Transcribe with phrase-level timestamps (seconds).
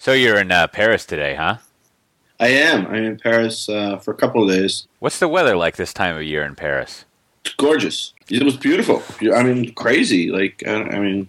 [0.00, 1.58] So you're in uh, Paris today, huh?
[2.40, 2.86] I am.
[2.86, 4.88] I'm in Paris uh, for a couple of days.
[4.98, 7.04] What's the weather like this time of year in Paris?
[7.44, 8.14] It's gorgeous.
[8.30, 9.02] It was beautiful.
[9.20, 10.30] I mean, crazy.
[10.30, 11.28] Like, I, I mean,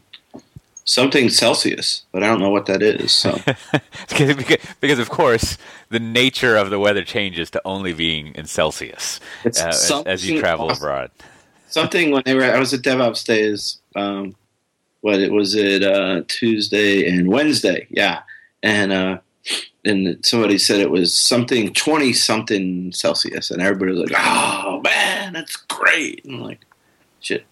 [0.85, 3.11] something Celsius, but I don't know what that is.
[3.11, 3.37] So,
[4.09, 5.57] because, because of course
[5.89, 10.39] the nature of the weather changes to only being in Celsius uh, as, as, you
[10.39, 10.81] travel awesome.
[10.81, 11.11] abroad.
[11.67, 13.81] Something when they were, I was at DevOps days.
[13.97, 14.33] Um,
[15.01, 18.21] what it was it uh, Tuesday and Wednesday, yeah,
[18.63, 19.19] and uh,
[19.83, 25.33] and somebody said it was something twenty something Celsius, and everybody was like, "Oh man,
[25.33, 26.65] that's great!" And I'm like,
[27.19, 27.45] "Shit,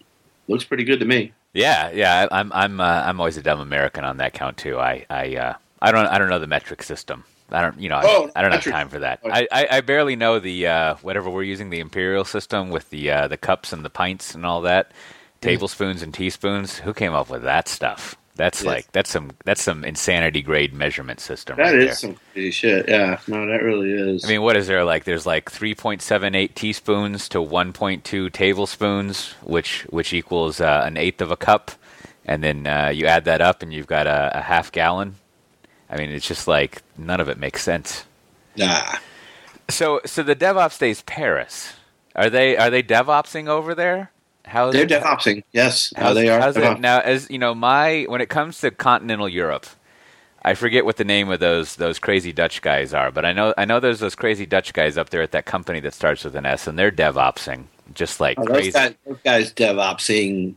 [0.48, 4.04] looks pretty good to me." Yeah, yeah, I'm I'm uh, I'm always a dumb American
[4.04, 4.78] on that count too.
[4.78, 7.24] I I uh, I don't I don't know the metric system.
[7.52, 8.72] I don't you know oh, I, I, don't metric.
[8.72, 9.20] have time for that.
[9.24, 13.10] I, I, I barely know the uh, whatever we're using the imperial system with the
[13.10, 14.92] uh, the cups and the pints and all that,
[15.40, 16.78] tablespoons and teaspoons.
[16.78, 18.16] Who came up with that stuff?
[18.40, 18.66] That's yes.
[18.66, 21.58] like that's some that's some insanity grade measurement system.
[21.58, 21.94] That right is there.
[21.94, 22.88] some crazy shit.
[22.88, 24.24] Yeah, no, that really is.
[24.24, 25.04] I mean, what is there like?
[25.04, 31.36] There's like 3.78 teaspoons to 1.2 tablespoons, which which equals uh, an eighth of a
[31.36, 31.70] cup,
[32.24, 35.16] and then uh, you add that up, and you've got a, a half gallon.
[35.90, 38.04] I mean, it's just like none of it makes sense.
[38.56, 38.96] Nah.
[39.68, 41.74] So so the DevOps days Paris.
[42.16, 44.12] Are they are they DevOpsing over there?
[44.50, 45.44] How they're DevOpsing?
[45.52, 46.40] Yes, how they are.
[46.40, 49.66] How's it, now, as you know, my when it comes to continental Europe,
[50.42, 53.54] I forget what the name of those those crazy Dutch guys are, but I know
[53.56, 56.34] I know there's those crazy Dutch guys up there at that company that starts with
[56.34, 58.70] an S, and they're DevOpsing just like oh, crazy.
[58.70, 60.54] Those guys, those guys DevOpsing,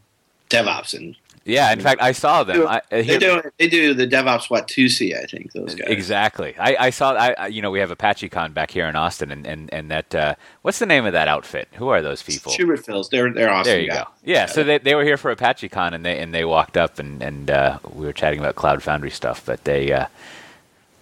[0.49, 2.65] DevOpsing yeah, in fact, I saw them.
[2.67, 5.89] I, they do they do the DevOps Watusi, I think those guys.
[5.89, 6.55] Exactly.
[6.57, 7.11] I, I saw.
[7.13, 10.35] I you know we have ApacheCon back here in Austin, and and, and that uh,
[10.61, 11.67] what's the name of that outfit?
[11.73, 12.53] Who are those people?
[12.53, 13.09] Schuberg Philis.
[13.09, 13.71] They're they're awesome.
[13.71, 14.03] There you guys.
[14.03, 14.09] go.
[14.23, 16.97] Yeah, yeah, So they they were here for ApacheCon, and they and they walked up,
[16.97, 20.07] and and uh, we were chatting about Cloud Foundry stuff, but they uh,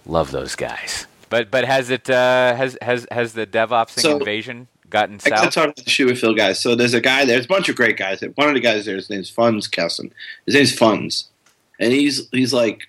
[0.06, 1.06] love those guys.
[1.28, 5.32] But but has it uh, has has has the DevOps so, invasion gotten south?
[5.32, 6.60] I talk to the Shoe Phil guys.
[6.60, 7.34] So there's a guy there.
[7.34, 8.22] There's a bunch of great guys.
[8.36, 10.12] One of the guys there, his name's Funds Kelson.
[10.46, 11.28] His name's Funds,
[11.80, 12.82] and he's he's like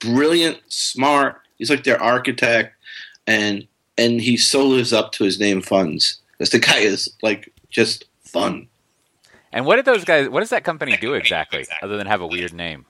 [0.00, 1.40] brilliant, smart.
[1.58, 2.74] He's like their architect,
[3.26, 6.20] and and he so lives up to his name, Funds.
[6.32, 8.66] Because the guy is like just fun.
[9.52, 10.28] And what did those guys?
[10.28, 12.86] What does that company do exactly, other than have a weird name?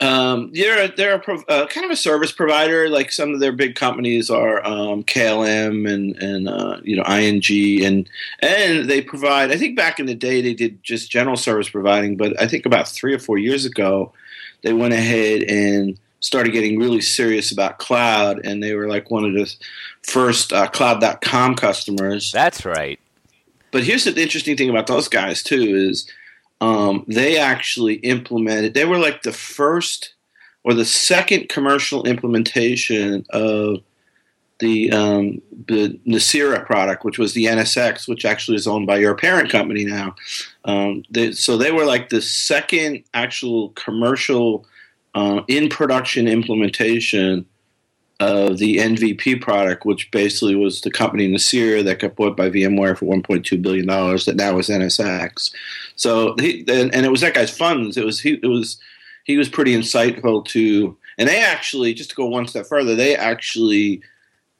[0.00, 2.88] Um, they're a, they're a uh, kind of a service provider.
[2.88, 7.84] Like some of their big companies are um, KLM and and uh, you know ING
[7.84, 8.08] and
[8.40, 9.50] and they provide.
[9.50, 12.64] I think back in the day they did just general service providing, but I think
[12.64, 14.12] about three or four years ago
[14.62, 19.24] they went ahead and started getting really serious about cloud, and they were like one
[19.24, 19.52] of the
[20.02, 22.32] first uh, cloud.com customers.
[22.32, 22.98] That's right.
[23.70, 26.10] But here's the interesting thing about those guys too is
[26.60, 28.74] um, they actually implemented.
[28.74, 30.14] They were like the first
[30.64, 33.82] or the second commercial implementation of
[34.58, 39.14] the um, the Nicira product, which was the NSX, which actually is owned by your
[39.14, 40.16] parent company now.
[40.64, 44.66] Um, they, so they were like the second actual commercial
[45.14, 47.46] uh, in production implementation
[48.20, 52.98] of the NVP product, which basically was the company Nicira that got bought by VMware
[52.98, 54.24] for 1.2 billion dollars.
[54.24, 55.52] That now is NSX.
[55.94, 57.96] So he, and, and, it was that guy's funds.
[57.96, 58.40] It was he.
[58.42, 58.78] It was
[59.24, 60.96] he was pretty insightful to.
[61.16, 64.02] And they actually, just to go one step further, they actually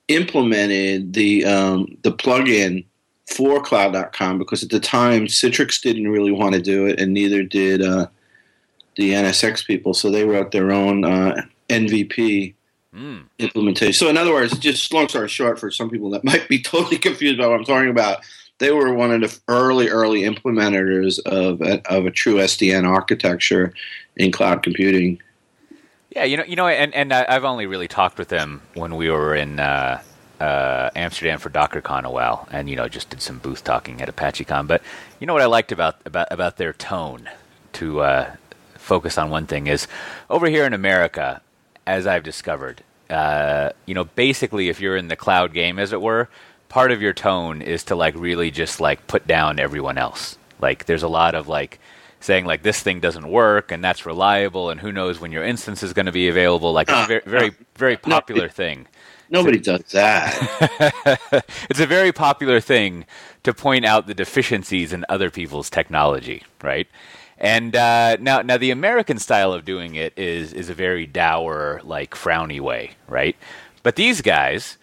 [0.09, 2.85] implemented the um, the plugin
[3.27, 7.43] for Cloud.com because at the time Citrix didn't really want to do it, and neither
[7.43, 8.07] did uh,
[8.97, 9.95] the NSX people.
[9.95, 12.55] So they wrote their own uh, NVP
[12.99, 13.25] mm.
[13.39, 13.93] implementation.
[13.93, 16.99] So, in other words, just long story short, for some people that might be totally
[16.99, 18.25] confused about what I'm talking about,
[18.59, 23.73] they were one of the early, early implementers of a, of a true SDN architecture
[24.17, 25.21] in cloud computing.
[26.11, 29.11] Yeah, you know, you know, and and I've only really talked with them when we
[29.11, 30.03] were in uh,
[30.41, 34.15] uh, Amsterdam for DockerCon a while, and you know, just did some booth talking at
[34.15, 34.67] ApacheCon.
[34.67, 34.83] But
[35.21, 37.29] you know what I liked about about about their tone
[37.75, 38.37] to uh,
[38.75, 39.87] focus on one thing is
[40.31, 41.43] over here in America,
[41.87, 46.01] as I've discovered, uh, you know, basically, if you're in the cloud game, as it
[46.01, 46.29] were,
[46.69, 50.37] part of your tone is to like really just like put down everyone else.
[50.61, 51.79] Like, there's a lot of like
[52.21, 55.83] saying like this thing doesn't work and that's reliable and who knows when your instance
[55.83, 56.73] is going to be available.
[56.73, 58.87] Like, it's a very, very, very popular no, thing.
[59.31, 61.45] Nobody so, does that.
[61.71, 63.05] it's a very popular thing
[63.43, 66.89] to point out the deficiencies in other people's technology, right?
[67.39, 71.81] And uh, now, now the American style of doing it is is a very dour,
[71.85, 73.37] like frowny way, right?
[73.85, 74.77] But these guys,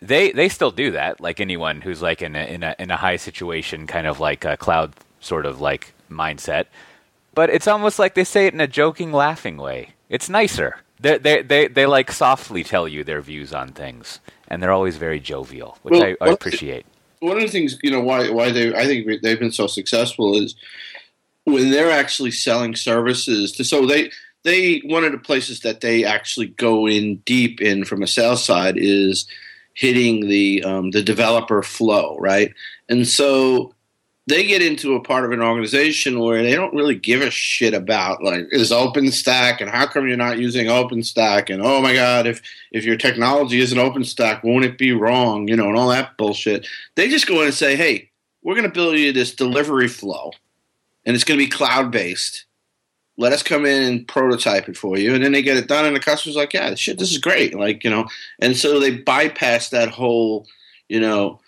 [0.00, 1.20] they they still do that.
[1.20, 4.44] Like anyone who's like in a in a in a high situation, kind of like
[4.44, 6.66] a cloud sort of like mindset.
[7.34, 9.90] But it's almost like they say it in a joking, laughing way.
[10.08, 10.78] It's nicer.
[11.00, 14.96] They they they they like softly tell you their views on things, and they're always
[14.96, 16.86] very jovial, which Well, I, I appreciate.
[17.20, 20.36] one of the things you know why why they I think they've been so successful
[20.36, 20.54] is
[21.44, 24.10] when they're actually selling services to so they
[24.44, 28.44] they one of the places that they actually go in deep in from a sales
[28.44, 29.26] side is
[29.74, 32.52] hitting the um, the developer flow right?
[32.88, 33.74] And so
[34.26, 37.74] they get into a part of an organization where they don't really give a shit
[37.74, 41.52] about like is OpenStack and how come you're not using OpenStack?
[41.52, 42.40] And oh my god if
[42.72, 45.48] if your technology isn't OpenStack won't it be wrong?
[45.48, 46.66] You know and all that bullshit.
[46.96, 48.10] They just go in and say hey
[48.42, 50.32] we're going to build you this delivery flow
[51.04, 52.46] and it's going to be cloud based.
[53.16, 55.84] Let us come in and prototype it for you, and then they get it done,
[55.84, 58.06] and the customer's like, "Yeah, shit, this is great." Like you know,
[58.38, 60.46] and so they bypass that whole,
[60.88, 61.40] you know,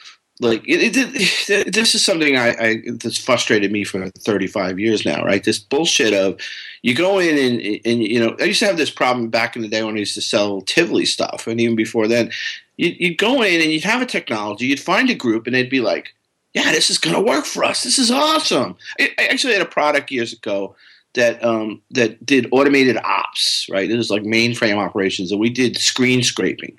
[0.42, 5.04] like it, it, it, this is something I, I that's frustrated me for 35 years
[5.04, 6.38] now right this bullshit of
[6.82, 9.62] you go in and, and you know i used to have this problem back in
[9.62, 12.30] the day when i used to sell tivoli stuff and even before then
[12.76, 15.70] you'd, you'd go in and you'd have a technology you'd find a group and they'd
[15.70, 16.14] be like
[16.54, 19.62] yeah this is going to work for us this is awesome i, I actually had
[19.62, 20.74] a product years ago
[21.14, 25.76] that um, that did automated ops right it was like mainframe operations and we did
[25.76, 26.78] screen scraping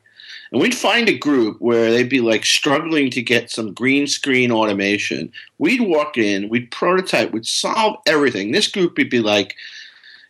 [0.54, 4.52] and we'd find a group where they'd be like struggling to get some green screen
[4.52, 5.32] automation.
[5.58, 8.52] We'd walk in, we'd prototype, we'd solve everything.
[8.52, 9.56] This group would be like,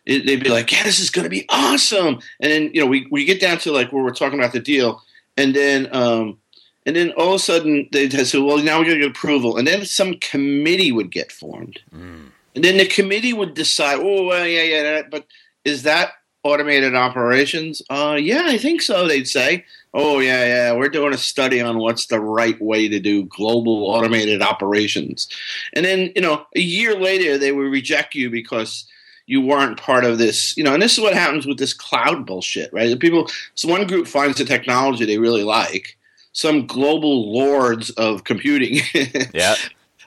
[0.06, 2.20] it- they'd be like, yeah, this is going to be awesome.
[2.40, 4.60] And then, you know, we, we get down to like where we're talking about the
[4.60, 5.02] deal.
[5.36, 6.38] And then, um,
[6.86, 9.56] and then all of a sudden they'd say, well, now we're going to get approval.
[9.56, 11.80] And then some committee would get formed.
[11.94, 12.26] Mm.
[12.54, 15.26] And then the committee would decide, oh, well, yeah, yeah, but
[15.64, 16.12] is that
[16.44, 17.82] automated operations?
[17.90, 19.64] Uh, yeah, I think so, they'd say.
[19.92, 23.86] Oh, yeah, yeah, we're doing a study on what's the right way to do global
[23.86, 25.28] automated operations.
[25.72, 28.86] And then, you know, a year later, they would reject you because
[29.26, 32.26] you weren't part of this, you know, and this is what happens with this cloud
[32.26, 32.90] bullshit, right?
[32.90, 35.96] The people, so one group finds the technology they really like,
[36.34, 38.80] some global lords of computing
[39.32, 39.54] Yeah.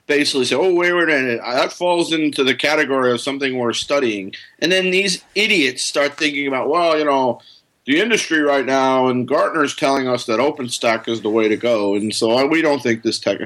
[0.05, 3.73] basically say, "Oh, wait, wait a minute, that falls into the category of something we're
[3.73, 7.41] studying," and then these idiots start thinking about, well, you know,
[7.85, 11.95] the industry right now, and Gartner's telling us that OpenStack is the way to go,
[11.95, 13.39] and so we don't think this tech.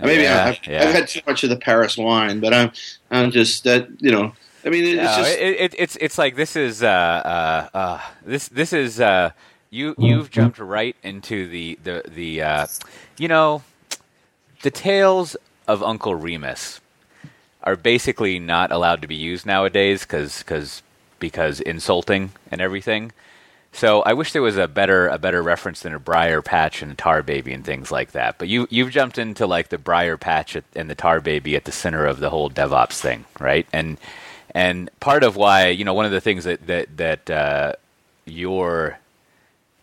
[0.00, 0.84] Maybe Yeah, I've, yeah.
[0.84, 2.70] I've had too much of the Paris wine, but I'm,
[3.10, 4.32] I'm just that, you know.
[4.64, 8.00] I mean, it's No, just it, it, it's it's like this is uh, uh, uh,
[8.24, 9.30] this this is uh,
[9.70, 12.66] you you've jumped right into the the the uh,
[13.18, 13.62] you know
[14.62, 15.36] the tales
[15.66, 16.80] of Uncle Remus
[17.62, 20.82] are basically not allowed to be used nowadays because because
[21.18, 23.12] because insulting and everything.
[23.72, 26.92] So I wish there was a better a better reference than a briar patch and
[26.92, 28.38] a tar baby and things like that.
[28.38, 31.64] But you you've jumped into like the briar patch at, and the tar baby at
[31.64, 33.66] the center of the whole DevOps thing, right?
[33.72, 33.98] And
[34.52, 37.72] and part of why you know one of the things that that that uh,
[38.24, 38.98] your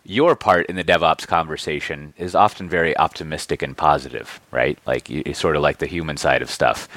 [0.05, 4.77] your part in the DevOps conversation is often very optimistic and positive, right?
[4.85, 6.87] Like you, sort of like the human side of stuff.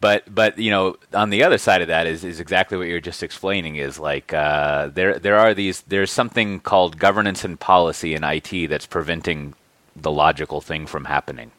[0.00, 3.00] But but you know on the other side of that is, is exactly what you're
[3.00, 8.14] just explaining is like uh, there there are these there's something called governance and policy
[8.14, 9.54] in IT that's preventing
[9.96, 11.50] the logical thing from happening.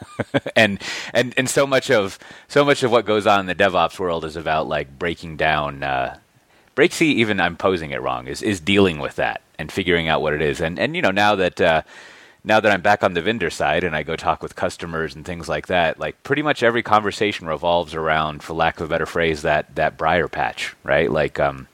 [0.56, 0.80] and
[1.12, 4.24] and and so much of so much of what goes on in the DevOps world
[4.24, 6.18] is about like breaking down uh,
[6.76, 10.34] Breaksy, even I'm posing it wrong, is is dealing with that and figuring out what
[10.34, 10.60] it is.
[10.60, 11.82] And and you know now that uh,
[12.44, 15.24] now that I'm back on the vendor side and I go talk with customers and
[15.24, 19.06] things like that, like pretty much every conversation revolves around, for lack of a better
[19.06, 21.10] phrase, that that briar patch, right?
[21.10, 21.68] Like um,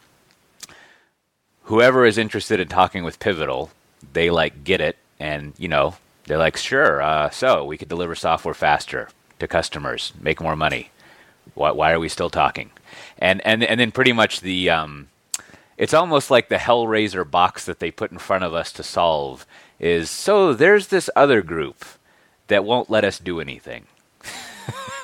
[1.64, 3.70] whoever is interested in talking with Pivotal,
[4.12, 8.14] they like get it, and you know they're like, sure, uh, so we could deliver
[8.14, 9.08] software faster
[9.38, 10.90] to customers, make more money.
[11.54, 12.70] Why, why are we still talking?
[13.18, 15.08] And and and then pretty much the um,
[15.76, 19.46] it's almost like the Hellraiser box that they put in front of us to solve
[19.78, 21.84] is so there's this other group
[22.48, 23.86] that won't let us do anything.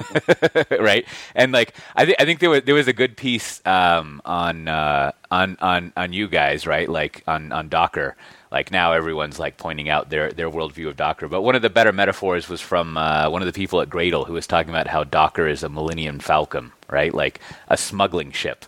[0.70, 1.06] right?
[1.34, 4.68] And like I, th- I think there was there was a good piece um, on
[4.68, 6.88] uh, on on on you guys, right?
[6.88, 8.16] Like on on Docker.
[8.50, 11.28] Like now, everyone's like pointing out their their worldview of Docker.
[11.28, 14.26] But one of the better metaphors was from uh, one of the people at Gradle
[14.26, 17.14] who was talking about how Docker is a Millennium Falcon, right?
[17.14, 18.64] Like a smuggling ship.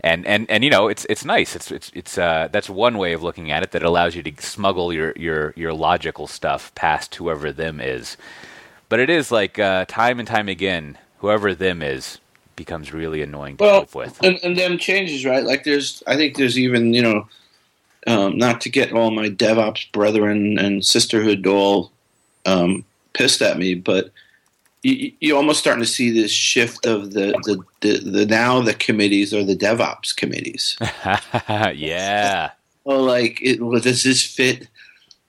[0.00, 3.14] And, and, and you know it's it's nice it's it's it's uh, that's one way
[3.14, 7.16] of looking at it that allows you to smuggle your, your, your logical stuff past
[7.16, 8.16] whoever them is,
[8.88, 12.18] but it is like uh, time and time again whoever them is
[12.58, 14.22] becomes really annoying to well, cope with.
[14.22, 15.44] and, and then changes, right?
[15.44, 17.28] Like there's, I think there's even, you know,
[18.06, 21.92] um, not to get all my DevOps brethren and sisterhood all
[22.46, 24.10] um, pissed at me, but
[24.82, 28.74] you, you're almost starting to see this shift of the, the, the, the now the
[28.74, 30.76] committees are the DevOps committees.
[31.74, 32.50] yeah.
[32.84, 34.68] Well, like, it, well, does this fit?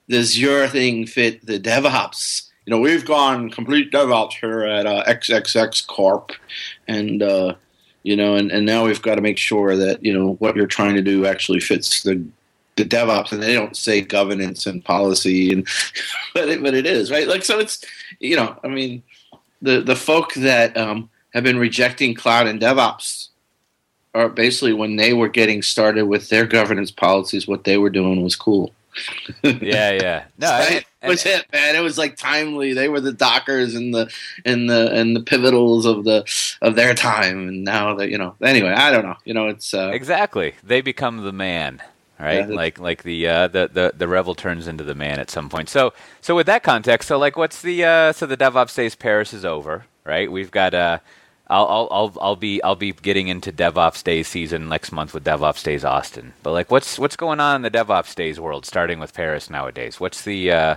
[0.08, 2.48] Does your thing fit the DevOps?
[2.66, 6.32] You know, we've gone complete DevOps here at uh, XXX Corp,
[6.88, 7.54] and uh,
[8.02, 10.66] you know, and, and now we've got to make sure that you know what you're
[10.66, 12.24] trying to do actually fits the
[12.76, 15.66] the DevOps, and they don't say governance and policy, and
[16.34, 17.28] but it, but it is right.
[17.28, 17.84] Like so, it's
[18.20, 19.02] you know, I mean,
[19.62, 23.28] the the folk that um, have been rejecting cloud and DevOps
[24.14, 28.22] are basically when they were getting started with their governance policies, what they were doing
[28.22, 28.72] was cool.
[29.42, 30.24] yeah, yeah.
[30.38, 31.76] No, it was it, man.
[31.76, 32.72] It was like timely.
[32.72, 34.12] They were the Dockers and the
[34.44, 36.24] and the and the pivotals of the
[36.60, 38.34] of their time, and now that you know.
[38.42, 39.16] Anyway, I don't know.
[39.24, 41.80] You know, it's uh, exactly they become the man
[42.20, 42.48] right?
[42.48, 45.48] Yeah, like like the, uh, the the the rebel turns into the man at some
[45.48, 45.68] point.
[45.68, 49.32] So so with that context, so like what's the uh, so the DevOps Days Paris
[49.32, 50.30] is over, right?
[50.30, 50.98] We've got uh,
[51.48, 55.24] I'll I'll I'll I'll be I'll be getting into DevOps Days season next month with
[55.24, 56.32] DevOps Days Austin.
[56.42, 59.98] But like what's what's going on in the DevOps Days world, starting with Paris nowadays?
[59.98, 60.76] What's the uh,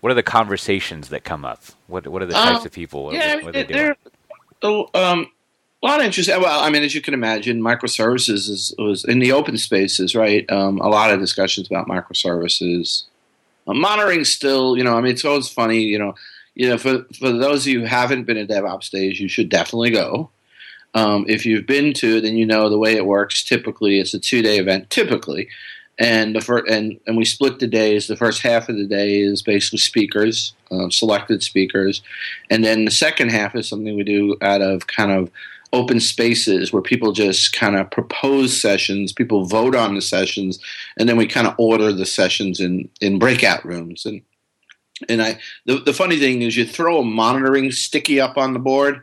[0.00, 1.62] what are the conversations that come up?
[1.88, 3.04] What what are the types um, of people?
[3.04, 3.94] What, yeah, what, what are they doing?
[4.62, 5.30] Oh, um,
[5.82, 6.28] a lot of interest.
[6.28, 10.50] Well, I mean, as you can imagine, microservices is, was in the open spaces, right?
[10.50, 13.04] Um, a lot of discussions about microservices.
[13.66, 16.14] Uh, monitoring still, you know, I mean, it's always funny, you know,
[16.54, 19.48] you know, for for those of you who haven't been at DevOps Days, you should
[19.48, 20.30] definitely go.
[20.94, 23.44] Um, if you've been to, then you know the way it works.
[23.44, 24.90] Typically, it's a two day event.
[24.90, 25.48] Typically,
[26.00, 28.08] and the first, and and we split the days.
[28.08, 32.02] The first half of the day is basically speakers, uh, selected speakers,
[32.50, 35.30] and then the second half is something we do out of kind of
[35.72, 40.58] open spaces where people just kind of propose sessions, people vote on the sessions,
[40.98, 44.06] and then we kind of order the sessions in in breakout rooms.
[44.06, 44.22] And
[45.08, 48.58] and I the the funny thing is you throw a monitoring sticky up on the
[48.58, 49.00] board,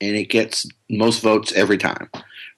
[0.00, 2.10] and it gets most votes every time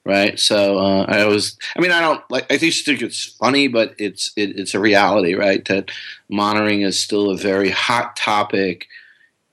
[0.05, 0.38] right?
[0.38, 2.50] So uh, I always, I mean, I don't like.
[2.50, 5.64] I just think it's funny, but it's it, it's a reality, right?
[5.67, 5.90] That
[6.29, 8.87] monitoring is still a very hot topic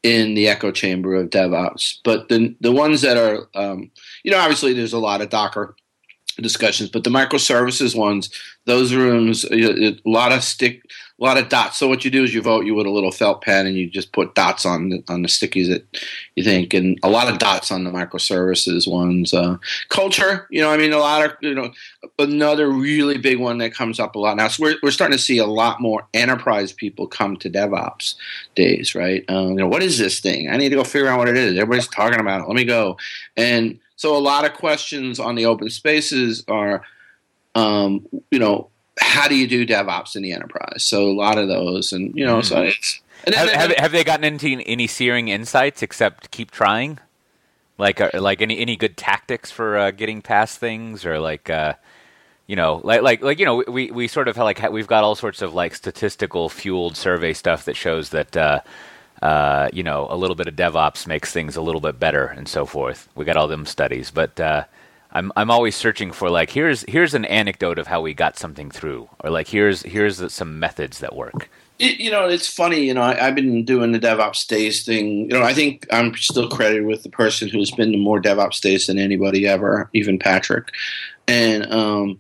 [0.08, 1.98] in the echo chamber of DevOps.
[2.04, 3.92] But the the ones that are, um,
[4.24, 5.76] you know, obviously there's a lot of Docker
[6.42, 8.30] discussions, but the microservices ones,
[8.66, 10.82] those rooms, a lot of stick,
[11.20, 11.78] a lot of dots.
[11.78, 13.90] So what you do is you vote you with a little felt pen and you
[13.90, 15.84] just put dots on the, on the stickies that
[16.36, 19.34] you think, and a lot of dots on the microservices ones.
[19.34, 19.58] Uh,
[19.90, 21.72] culture, you know, I mean, a lot of you know,
[22.20, 24.48] another really big one that comes up a lot now.
[24.48, 28.16] So we're we're starting to see a lot more enterprise people come to DevOps
[28.54, 29.26] days, right?
[29.28, 30.50] Um, you know, what is this thing?
[30.50, 31.58] I need to go figure out what it is.
[31.58, 32.48] Everybody's talking about it.
[32.48, 32.98] Let me go
[33.36, 36.84] and so a lot of questions on the open spaces are,
[37.56, 40.84] um, you know, how do you do DevOps in the enterprise?
[40.84, 42.48] So a lot of those, and you know, mm-hmm.
[42.48, 43.02] so it's.
[43.26, 47.00] Have, then, have, have, they gotten into any searing insights except keep trying?
[47.80, 51.74] Like, uh, like any any good tactics for uh, getting past things, or like, uh,
[52.46, 55.04] you know, like like like you know, we we sort of have like we've got
[55.04, 58.38] all sorts of like statistical fueled survey stuff that shows that
[59.22, 62.48] uh, you know, a little bit of DevOps makes things a little bit better and
[62.48, 63.10] so forth.
[63.16, 64.66] We got all them studies, but uh,
[65.12, 68.70] I'm I'm always searching for like here's here's an anecdote of how we got something
[68.70, 71.50] through, or like here's here's some methods that work.
[71.80, 72.86] It, you know, it's funny.
[72.86, 75.30] You know, I, have been doing the DevOps days thing.
[75.30, 78.62] You know, I think I'm still credited with the person who's been to more DevOps
[78.62, 80.70] days than anybody ever, even Patrick.
[81.28, 82.20] And um,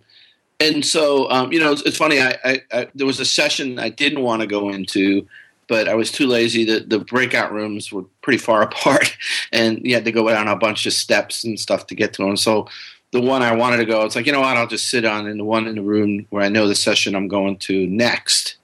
[0.59, 2.19] and so um, you know, it's, it's funny.
[2.19, 5.27] I, I, I there was a session I didn't want to go into
[5.67, 6.65] but I was too lazy.
[6.65, 9.15] The, the breakout rooms were pretty far apart,
[9.51, 12.23] and you had to go down a bunch of steps and stuff to get to
[12.23, 12.37] them.
[12.37, 12.67] So
[13.11, 14.57] the one I wanted to go, it's like you know what?
[14.57, 17.15] I'll just sit on in the one in the room where I know the session
[17.15, 18.57] I'm going to next.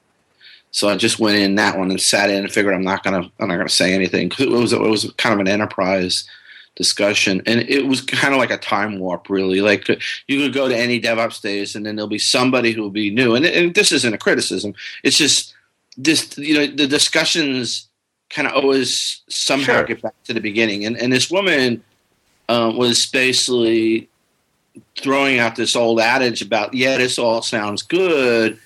[0.72, 3.32] So I just went in that one and sat in and figured I'm not gonna
[3.40, 6.28] I'm not gonna say anything because it was it was kind of an enterprise
[6.76, 9.88] discussion and it was kind of like a time warp really like
[10.28, 13.12] you could go to any devops days and then there'll be somebody who will be
[13.12, 15.54] new and, and this isn't a criticism it's just
[15.98, 17.88] this you know the discussions
[18.30, 19.84] kind of always somehow sure.
[19.84, 21.84] get back to the beginning and and this woman
[22.50, 24.10] uh, was basically
[24.98, 28.60] throwing out this old adage about yeah this all sounds good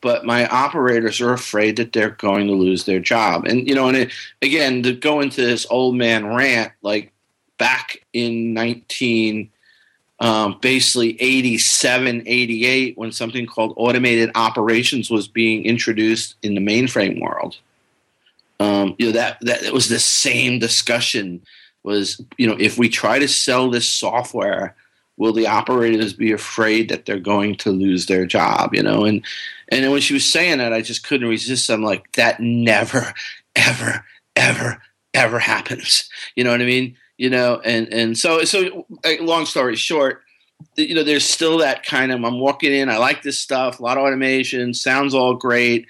[0.00, 3.88] but my operators are afraid that they're going to lose their job and you know
[3.88, 7.12] and it, again to go into this old man rant like
[7.58, 9.50] back in 19
[10.18, 17.20] um, basically 87, 88, when something called automated operations was being introduced in the mainframe
[17.20, 17.58] world.
[18.58, 21.42] Um, you know that that was the same discussion.
[21.82, 24.74] Was you know if we try to sell this software,
[25.18, 28.74] will the operators be afraid that they're going to lose their job?
[28.74, 29.22] You know, and
[29.68, 31.68] and when she was saying that, I just couldn't resist.
[31.68, 33.12] I'm like, that never,
[33.56, 34.04] ever,
[34.34, 34.82] ever,
[35.12, 36.08] ever happens.
[36.34, 36.96] You know what I mean?
[37.18, 38.86] You know, and and so so
[39.20, 40.22] long story short,
[40.76, 43.82] you know, there's still that kind of I'm walking in, I like this stuff, a
[43.82, 45.86] lot of automation, sounds all great,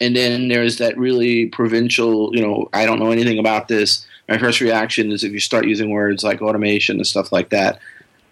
[0.00, 4.06] and then there's that really provincial, you know, I don't know anything about this.
[4.28, 7.78] My first reaction is if you start using words like automation and stuff like that,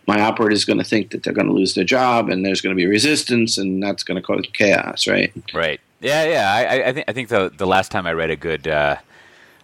[0.07, 2.63] my operator is going to think that they're going to lose their job, and there's
[2.63, 5.33] going to be resistance, and that's going to cause chaos, right?
[5.53, 5.81] Right.
[6.01, 6.51] Yeah, yeah.
[6.51, 8.97] I, I think I think the the last time I read a good uh,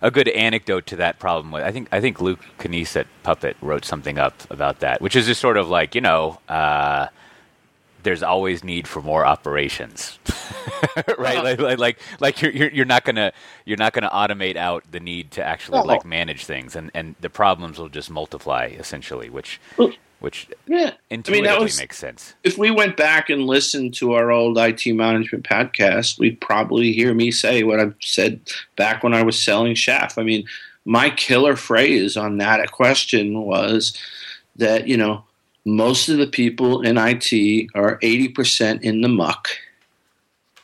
[0.05, 3.57] a good anecdote to that problem was I think I think Luke Kanies at Puppet
[3.63, 6.39] wrote something up about that, which is just sort of like you know.
[6.49, 7.09] Uh,
[8.05, 10.19] there's always need for more operations,
[11.19, 11.37] right?
[11.39, 11.43] Uh-huh.
[11.43, 13.33] Like, like, like, like you're, you're, you're not gonna
[13.65, 17.31] you're not gonna automate out the need to actually like manage things, and, and the
[17.31, 19.61] problems will just multiply essentially, which
[20.21, 22.35] which yeah, intuitively I mean, was, makes sense.
[22.45, 27.13] If we went back and listened to our old IT management podcast, we'd probably hear
[27.15, 28.41] me say what I've said
[28.77, 30.17] back when I was selling Chef.
[30.17, 30.47] I mean,
[30.85, 33.99] my killer phrase on that question was
[34.57, 35.25] that you know
[35.65, 39.49] most of the people in IT are eighty percent in the muck.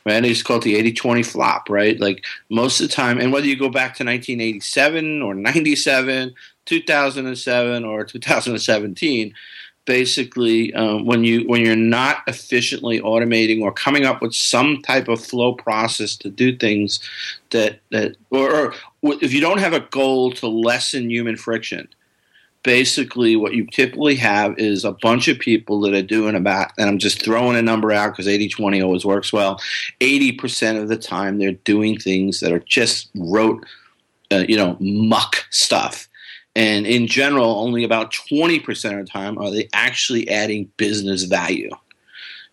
[0.03, 1.99] Right, it's called the 80-20 flop, right?
[1.99, 6.33] Like most of the time, and whether you go back to 1987 or 97
[6.65, 9.33] 2007 or 2017
[9.85, 15.07] basically um, when you when you're not efficiently automating or coming up with some type
[15.07, 16.99] of flow process to do things
[17.49, 18.73] that that or, or
[19.21, 21.87] if you don't have a goal to lessen human friction
[22.63, 26.89] basically what you typically have is a bunch of people that are doing about and
[26.89, 29.59] i'm just throwing a number out because 80-20 always works well
[29.99, 33.65] 80% of the time they're doing things that are just rote
[34.31, 36.07] uh, you know muck stuff
[36.55, 41.69] and in general, only about 20% of the time are they actually adding business value.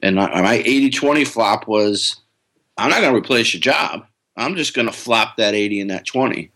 [0.00, 2.16] And my 80 20 flop was
[2.76, 4.06] I'm not going to replace your job.
[4.36, 6.52] I'm just going to flop that 80 and that 20.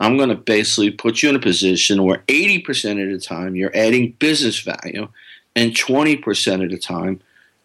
[0.00, 3.76] I'm going to basically put you in a position where 80% of the time you're
[3.76, 5.08] adding business value,
[5.54, 7.20] and 20% of the time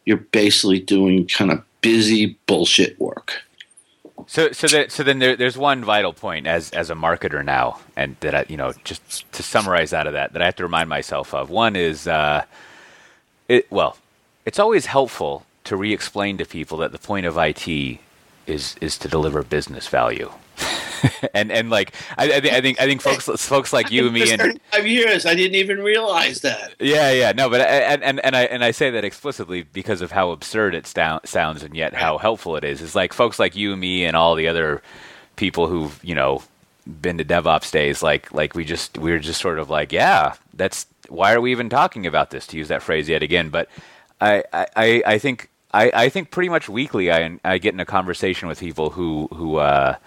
[0.05, 3.41] you're basically doing kind of busy bullshit work.
[4.27, 7.79] So, so, that, so then there, there's one vital point as as a marketer now,
[7.95, 10.63] and that I, you know, just to summarize out of that, that I have to
[10.63, 11.49] remind myself of.
[11.49, 12.43] One is, uh,
[13.47, 13.97] it well,
[14.45, 17.67] it's always helpful to re-explain to people that the point of IT
[18.45, 20.31] is is to deliver business value.
[21.33, 24.13] and and like I, I, think I think I think folks folks like you and
[24.13, 26.75] me and five years I didn't even realize that.
[26.79, 30.01] Yeah, yeah, no, but I, and and and I and I say that explicitly because
[30.01, 32.81] of how absurd it sounds and yet how helpful it is.
[32.81, 34.81] Is like folks like you and me and all the other
[35.35, 36.41] people who've you know
[37.01, 38.01] been to DevOps days.
[38.01, 41.51] Like like we just we are just sort of like yeah, that's why are we
[41.51, 43.49] even talking about this to use that phrase yet again?
[43.49, 43.69] But
[44.21, 45.49] I I I think.
[45.71, 49.27] I, I think pretty much weekly I, I get in a conversation with people who
[49.31, 49.97] who uh,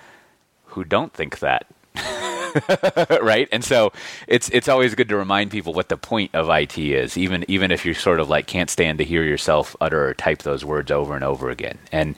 [0.72, 1.66] who don't think that.
[3.22, 3.48] right?
[3.50, 3.92] And so
[4.26, 7.70] it's it's always good to remind people what the point of IT is, even even
[7.70, 10.90] if you sort of like can't stand to hear yourself utter or type those words
[10.90, 11.78] over and over again.
[11.90, 12.16] And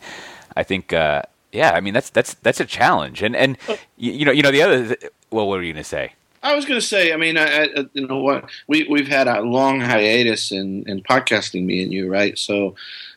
[0.56, 3.22] I think uh, yeah, I mean that's that's that's a challenge.
[3.22, 3.56] And and
[3.96, 4.96] you, you know you know the other
[5.30, 6.12] well, what were you going to say?
[6.42, 9.28] I was going to say, I mean, I, I, you know what we we've had
[9.28, 12.38] a long hiatus in in podcasting, me and you, right?
[12.38, 12.74] So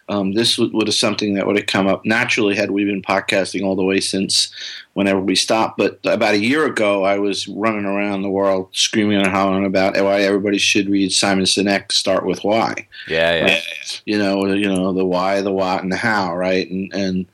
[0.09, 3.01] um, this would, would have something that would have come up naturally had we been
[3.01, 4.51] podcasting all the way since
[4.93, 5.77] whenever we stopped.
[5.77, 9.95] But about a year ago, I was running around the world screaming and hollering about
[9.95, 11.91] why everybody should read Simon Sinek.
[11.91, 12.87] Start with why.
[13.09, 13.59] Yeah, yeah.
[14.05, 16.69] You know, you know the why, the what, and the how, right?
[16.69, 17.25] And and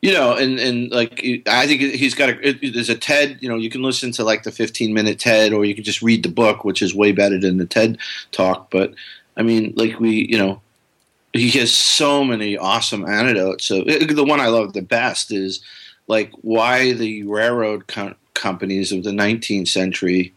[0.00, 3.38] you know, and and like I think he's got a there's a TED.
[3.40, 6.00] You know, you can listen to like the 15 minute TED, or you can just
[6.00, 7.98] read the book, which is way better than the TED
[8.30, 8.70] talk.
[8.70, 8.94] But
[9.36, 10.62] I mean, like we, you know
[11.32, 13.64] he has so many awesome anecdotes.
[13.64, 15.60] So the one I love the best is
[16.08, 20.34] like why the railroad com- companies of the 19th century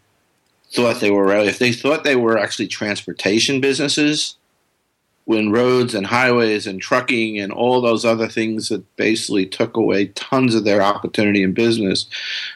[0.72, 4.36] thought they were if they thought they were actually transportation businesses
[5.26, 10.08] when roads and highways and trucking and all those other things that basically took away
[10.08, 12.08] tons of their opportunity and business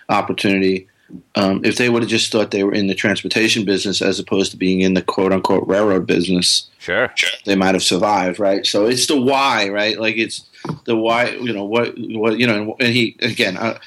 [0.09, 0.87] opportunity
[1.35, 4.51] um, if they would have just thought they were in the transportation business as opposed
[4.51, 7.11] to being in the quote unquote railroad business, sure,
[7.45, 8.65] they might have survived, right?
[8.65, 9.99] So it's the why, right?
[9.99, 10.47] Like it's
[10.85, 13.57] the why, you know, what, what, you know, and he again.
[13.57, 13.77] Uh,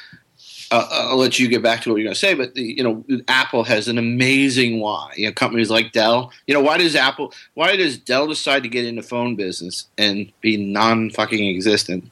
[0.72, 2.85] uh, I'll let you get back to what you're going to say, but the, you
[2.85, 5.12] know, Apple has an amazing why.
[5.16, 6.30] You know, companies like Dell.
[6.46, 7.33] You know, why does Apple?
[7.54, 12.09] Why does Dell decide to get in the phone business and be non fucking existent?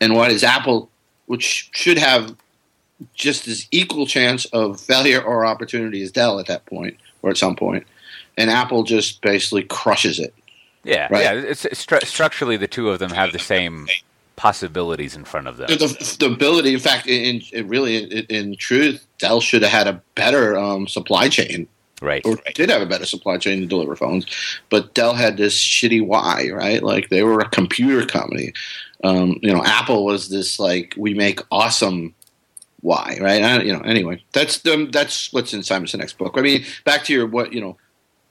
[0.00, 0.90] And why does Apple,
[1.26, 2.34] which should have
[3.14, 7.36] just as equal chance of failure or opportunity as Dell at that point or at
[7.36, 7.86] some point,
[8.36, 10.34] and Apple just basically crushes it.
[10.84, 11.22] Yeah, right?
[11.22, 11.32] yeah.
[11.32, 13.88] It's, it's stru- structurally, the two of them have the same
[14.36, 15.68] possibilities in front of them.
[15.68, 19.86] The, the ability, in fact, in, in really, in, in, truth, Dell should have had
[19.86, 21.68] a better um, supply chain.
[22.02, 22.24] Right.
[22.26, 24.26] Or did have a better supply chain to deliver phones,
[24.68, 26.82] but Dell had this shitty why, right?
[26.82, 28.52] Like they were a computer company.
[29.02, 32.14] Um, you know, Apple was this like we make awesome
[32.84, 33.42] Y, right?
[33.42, 36.34] I, you know, anyway, that's um, that's what's in Simon Sinek's book.
[36.36, 37.78] I mean, back to your what you know,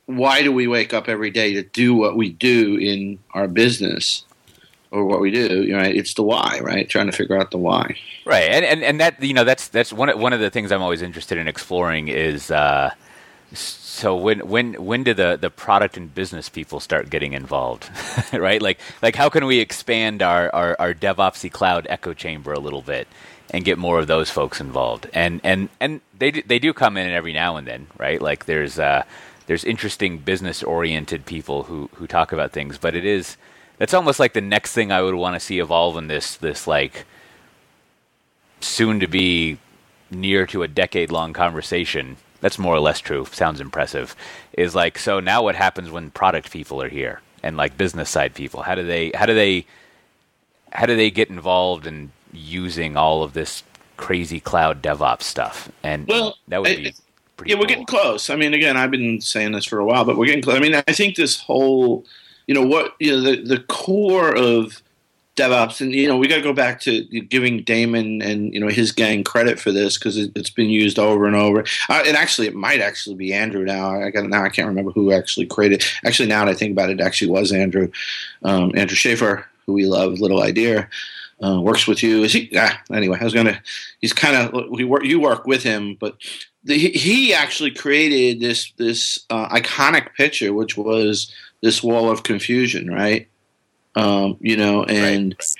[0.05, 4.25] why do we wake up every day to do what we do in our business?
[4.91, 6.87] or what we do, you know, it's the why, right?
[6.87, 7.97] Trying to figure out the why.
[8.25, 10.83] Right, and and, and that you know that's that's one one of the things I'm
[10.83, 12.51] always interested in exploring is.
[12.51, 12.91] Uh,
[13.53, 17.89] so when when when do the, the product and business people start getting involved,
[18.33, 18.61] right?
[18.61, 22.81] Like like how can we expand our, our, our DevOpsy cloud echo chamber a little
[22.81, 23.07] bit
[23.53, 25.07] and get more of those folks involved?
[25.13, 28.21] And and and they do, they do come in every now and then, right?
[28.21, 29.03] Like there's uh,
[29.47, 33.37] there's interesting business oriented people who who talk about things, but it is
[33.77, 36.67] that's almost like the next thing I would want to see evolve in this this
[36.67, 37.05] like
[38.61, 39.57] soon to be
[40.09, 42.17] near to a decade long conversation.
[42.41, 43.25] That's more or less true.
[43.31, 44.15] Sounds impressive.
[44.53, 48.33] Is like so now what happens when product people are here and like business side
[48.33, 48.63] people?
[48.63, 49.65] How do they how do they
[50.71, 53.63] how do they get involved in using all of this
[53.97, 55.71] crazy cloud DevOps stuff?
[55.83, 56.93] And well, that would be
[57.45, 58.29] yeah, we're getting close.
[58.29, 60.55] I mean, again, I've been saying this for a while, but we're getting close.
[60.55, 62.05] I mean, I think this whole
[62.47, 64.81] you know what you know the the core of
[65.35, 68.67] DevOps, and you know we got to go back to giving Damon and you know
[68.67, 71.65] his gang credit for this because it, has been used over and over.
[71.89, 74.01] Uh, and actually, it might actually be Andrew now.
[74.01, 75.83] I got now I can't remember who actually created.
[76.05, 77.89] Actually, now that I think about it, it actually was Andrew,
[78.43, 80.87] um, Andrew Shafer, who we love, Little Idea.
[81.43, 82.23] Uh, works with you.
[82.23, 82.49] Is he?
[82.55, 83.61] Ah, anyway, I was gonna.
[83.99, 84.69] He's kind of.
[84.69, 85.03] We work.
[85.03, 86.15] You work with him, but
[86.63, 92.89] the, he actually created this this uh, iconic picture, which was this wall of confusion,
[92.89, 93.27] right?
[93.95, 95.55] Um, you know, and right.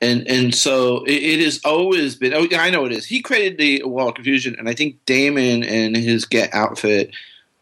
[0.00, 2.32] and and so it, it, has always been.
[2.32, 3.06] Oh, yeah I know it is.
[3.06, 7.10] He created the wall of confusion, and I think Damon and his Get outfit,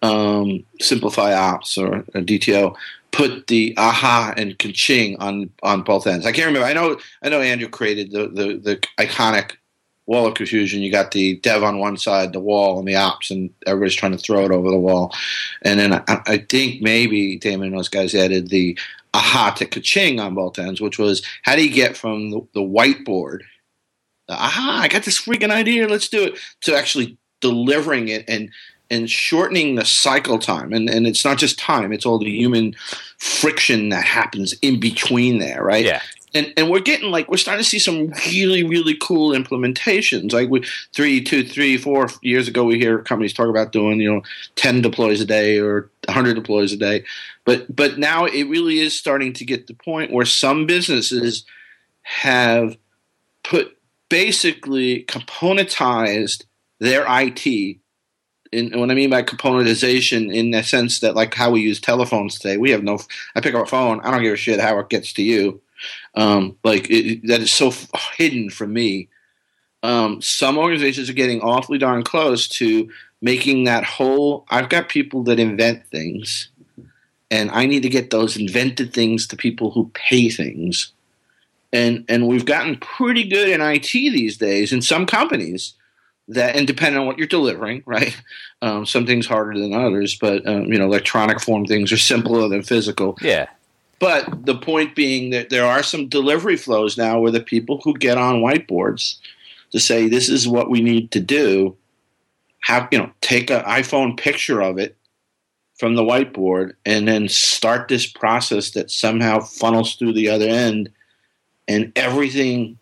[0.03, 2.77] um, Simplify Ops or, or DTO,
[3.14, 6.27] put the aha and kaching on on both ends.
[6.27, 6.66] I can't remember.
[6.66, 9.53] I know I know Andrew created the the, the iconic
[10.07, 10.83] wall of confusion.
[10.83, 14.12] You got the dev on one side, the wall, and the ops, and everybody's trying
[14.12, 15.14] to throw it over the wall.
[15.62, 18.77] And then I, I think maybe Damon and those guys added the
[19.14, 22.61] aha to kaching on both ends, which was how do you get from the, the
[22.61, 23.40] whiteboard,
[24.27, 28.50] the aha, I got this freaking idea, let's do it, to actually delivering it and
[28.94, 30.72] and shortening the cycle time.
[30.72, 32.74] And and it's not just time; it's all the human
[33.18, 35.85] friction that happens in between there, right?
[35.85, 36.02] Yeah
[36.35, 40.33] and and we're getting like we're starting to see some really really cool implementations.
[40.33, 44.12] Like we three, two, three, four years ago, we hear companies talk about doing you
[44.12, 44.22] know
[44.57, 47.04] ten deploys a day or hundred deploys a day,
[47.44, 51.44] but but now it really is starting to get to the point where some businesses
[52.02, 52.76] have
[53.44, 53.78] put
[54.09, 56.44] basically componentized
[56.80, 57.78] their IT.
[58.55, 62.38] And what I mean by componentization, in the sense that like how we use telephones
[62.38, 62.99] today, we have no.
[63.35, 65.61] I pick up a phone, I don't give a shit how it gets to you
[66.14, 69.09] um, like it, that is so f- hidden from me.
[69.83, 72.88] Um, some organizations are getting awfully darn close to
[73.21, 74.47] making that whole.
[74.51, 76.49] I've got people that invent things,
[77.31, 80.93] and I need to get those invented things to people who pay things.
[81.73, 85.75] And and we've gotten pretty good in IT these days in some companies
[86.29, 88.17] that and depending on what you're delivering, right?
[88.63, 92.49] Um, some things harder than others, but um, you know, electronic form things are simpler
[92.49, 93.19] than physical.
[93.21, 93.47] Yeah.
[93.99, 97.95] But the point being that there are some delivery flows now where the people who
[97.95, 99.19] get on whiteboards
[99.73, 101.77] to say this is what we need to do,
[102.61, 104.97] have you know take an iPhone picture of it
[105.79, 110.89] from the whiteboard and then start this process that somehow funnels through the other end
[111.67, 112.79] and everything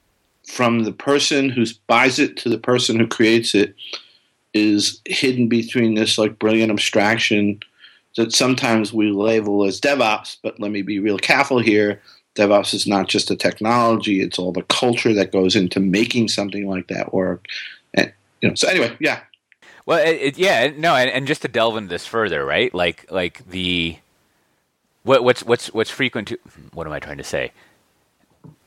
[0.46, 3.74] from the person who buys it to the person who creates it
[4.54, 7.60] is hidden between this like brilliant abstraction
[8.16, 12.00] that sometimes we label as DevOps, but let me be real careful here.
[12.34, 16.66] DevOps is not just a technology; it's all the culture that goes into making something
[16.68, 17.46] like that work.
[17.94, 19.20] And you know, so anyway, yeah.
[19.84, 22.72] Well, it, it, yeah, no, and, and just to delve into this further, right?
[22.72, 23.96] Like, like the
[25.02, 26.28] what, what's what's what's frequent.
[26.28, 26.38] To,
[26.72, 27.52] what am I trying to say?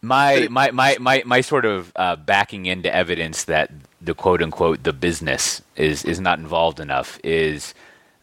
[0.02, 4.84] My my my my my sort of uh, backing into evidence that the quote unquote
[4.84, 7.74] the business is is not involved enough is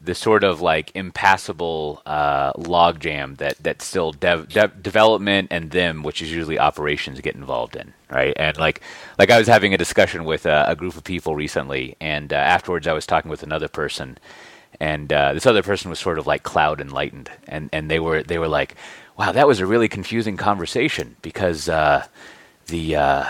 [0.00, 6.02] the sort of like impassable uh, logjam that that still dev, dev, development and them,
[6.02, 8.34] which is usually operations, get involved in, right?
[8.36, 8.80] And like
[9.18, 12.36] like I was having a discussion with a, a group of people recently, and uh,
[12.36, 14.18] afterwards I was talking with another person,
[14.80, 18.22] and uh, this other person was sort of like cloud enlightened, and and they were
[18.24, 18.74] they were like,
[19.22, 22.04] wow, that was a really confusing conversation because uh,
[22.66, 23.24] the uh,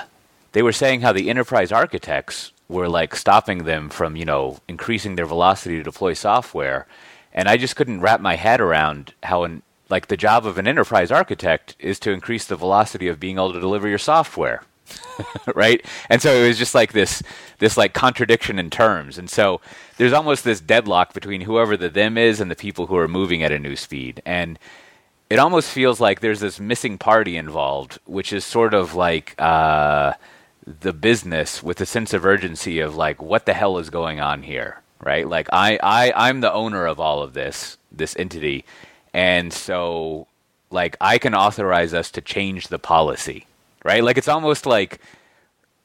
[0.52, 5.16] they were saying how the enterprise architects were like stopping them from you know increasing
[5.16, 6.86] their velocity to deploy software,
[7.34, 10.66] and I just couldn't wrap my head around how an like the job of an
[10.66, 14.62] enterprise architect is to increase the velocity of being able to deliver your software
[15.54, 15.84] right?
[16.08, 17.22] And so it was just like this
[17.58, 19.18] this like contradiction in terms.
[19.18, 19.60] And so
[19.96, 23.42] there's almost this deadlock between whoever the them is and the people who are moving
[23.42, 24.22] at a new speed.
[24.24, 24.58] And
[25.32, 30.12] it almost feels like there's this missing party involved which is sort of like uh,
[30.80, 34.42] the business with a sense of urgency of like what the hell is going on
[34.42, 38.64] here right like i i i'm the owner of all of this this entity
[39.14, 40.26] and so
[40.72, 43.46] like I can authorize us to change the policy,
[43.84, 44.02] right?
[44.02, 45.00] Like it's almost like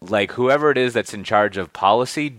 [0.02, 2.36] like whoever it is that's in charge of policy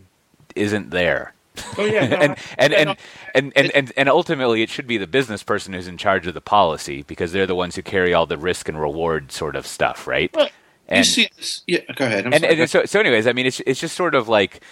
[0.55, 1.35] isn't there.
[1.77, 2.97] Oh yeah, no, and, and, and,
[3.35, 6.35] and, and, and, and ultimately it should be the business person who's in charge of
[6.35, 9.67] the policy because they're the ones who carry all the risk and reward sort of
[9.67, 10.31] stuff, right?
[10.35, 10.49] Well,
[10.91, 11.63] you see this?
[11.67, 12.27] Yeah, go ahead.
[12.27, 14.63] And, and so, so anyways i mean it's it's just sort of like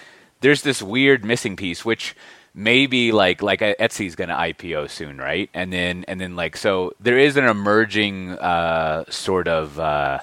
[0.41, 2.15] there's this weird missing piece which
[2.55, 6.57] maybe like like uh, etsy's going to ipo soon right and then and then like
[6.57, 10.19] so there is an emerging uh, sort of uh,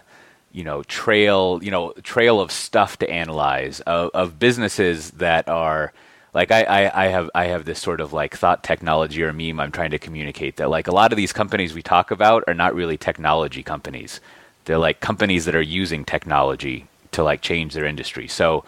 [0.51, 5.93] you know trail you know trail of stuff to analyze of, of businesses that are
[6.33, 9.59] like I, I, I have I have this sort of like thought technology or meme
[9.59, 12.53] I'm trying to communicate that like a lot of these companies we talk about are
[12.53, 14.19] not really technology companies.
[14.65, 18.27] They're like companies that are using technology to like change their industry.
[18.27, 18.63] So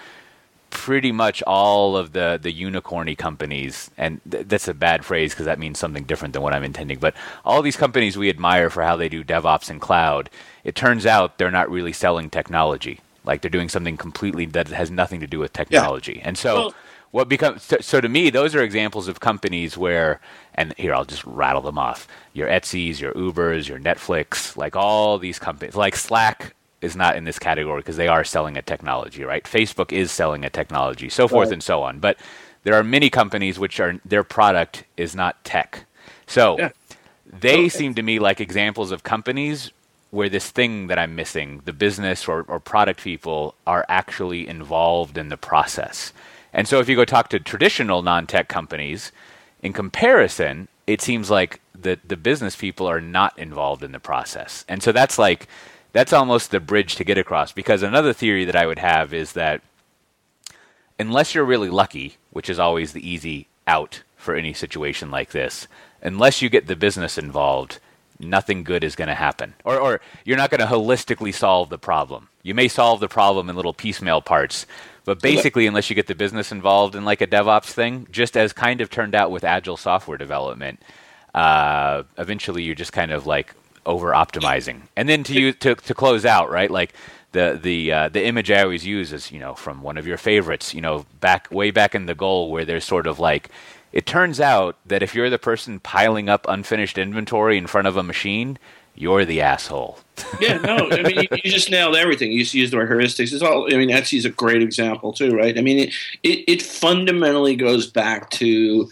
[0.69, 5.45] pretty much all of the the unicorny companies and th- that's a bad phrase because
[5.45, 7.13] that means something different than what I'm intending but
[7.45, 10.29] all these companies we admire for how they do DevOps and cloud
[10.65, 14.91] it turns out they're not really selling technology like they're doing something completely that has
[14.91, 16.27] nothing to do with technology Yeah.
[16.27, 16.73] and so Well-
[17.15, 20.19] what becomes so, so to me those are examples of companies where
[20.53, 25.17] and here I'll just rattle them off your Etsy's your Ubers your Netflix like all
[25.17, 29.23] these companies like Slack is not in this category because they are selling a technology
[29.23, 31.53] right Facebook is selling a technology so forth Right.
[31.53, 32.17] and so on but
[32.63, 35.85] there are many companies which are their product is not tech
[36.27, 36.71] so Yeah.
[37.47, 37.69] they Okay.
[37.69, 39.71] seem to me like examples of companies
[40.11, 45.17] where this thing that I'm missing, the business or, or product people, are actually involved
[45.17, 46.13] in the process.
[46.55, 49.11] And so if you go talk to traditional non tech companies,
[49.61, 54.63] in comparison, it seems like the, the business people are not involved in the process.
[54.69, 55.47] And so that's like,
[55.91, 57.51] that's almost the bridge to get across.
[57.51, 59.61] Because another theory that I would have is that
[60.97, 65.67] unless you're really lucky, which is always the easy out for any situation like this,
[66.01, 67.79] unless you get the business involved,
[68.17, 69.55] nothing good is going to happen.
[69.65, 72.29] Or, or you're not going to holistically solve the problem.
[72.43, 74.65] You may solve the problem in little piecemeal parts,
[75.05, 78.51] but basically, unless you get the business involved in like a DevOps thing, just as
[78.53, 80.81] kind of turned out with agile software development,
[81.33, 83.53] uh, eventually you're just kind of like
[83.85, 84.81] over optimizing.
[84.95, 86.71] And then to you to to close out, right?
[86.71, 86.93] Like
[87.33, 90.17] the the uh, the image I always use is you know from one of your
[90.17, 93.49] favorites, you know back way back in the goal where there's sort of like
[93.93, 97.95] it turns out that if you're the person piling up unfinished inventory in front of
[97.95, 98.57] a machine,
[98.95, 99.99] you're the asshole.
[100.39, 102.31] yeah, no, I mean, you, you just nailed everything.
[102.31, 103.33] You used the word heuristics.
[103.33, 103.71] It's all.
[103.73, 105.57] I mean, Etsy's a great example too, right?
[105.57, 108.89] I mean, it it, it fundamentally goes back to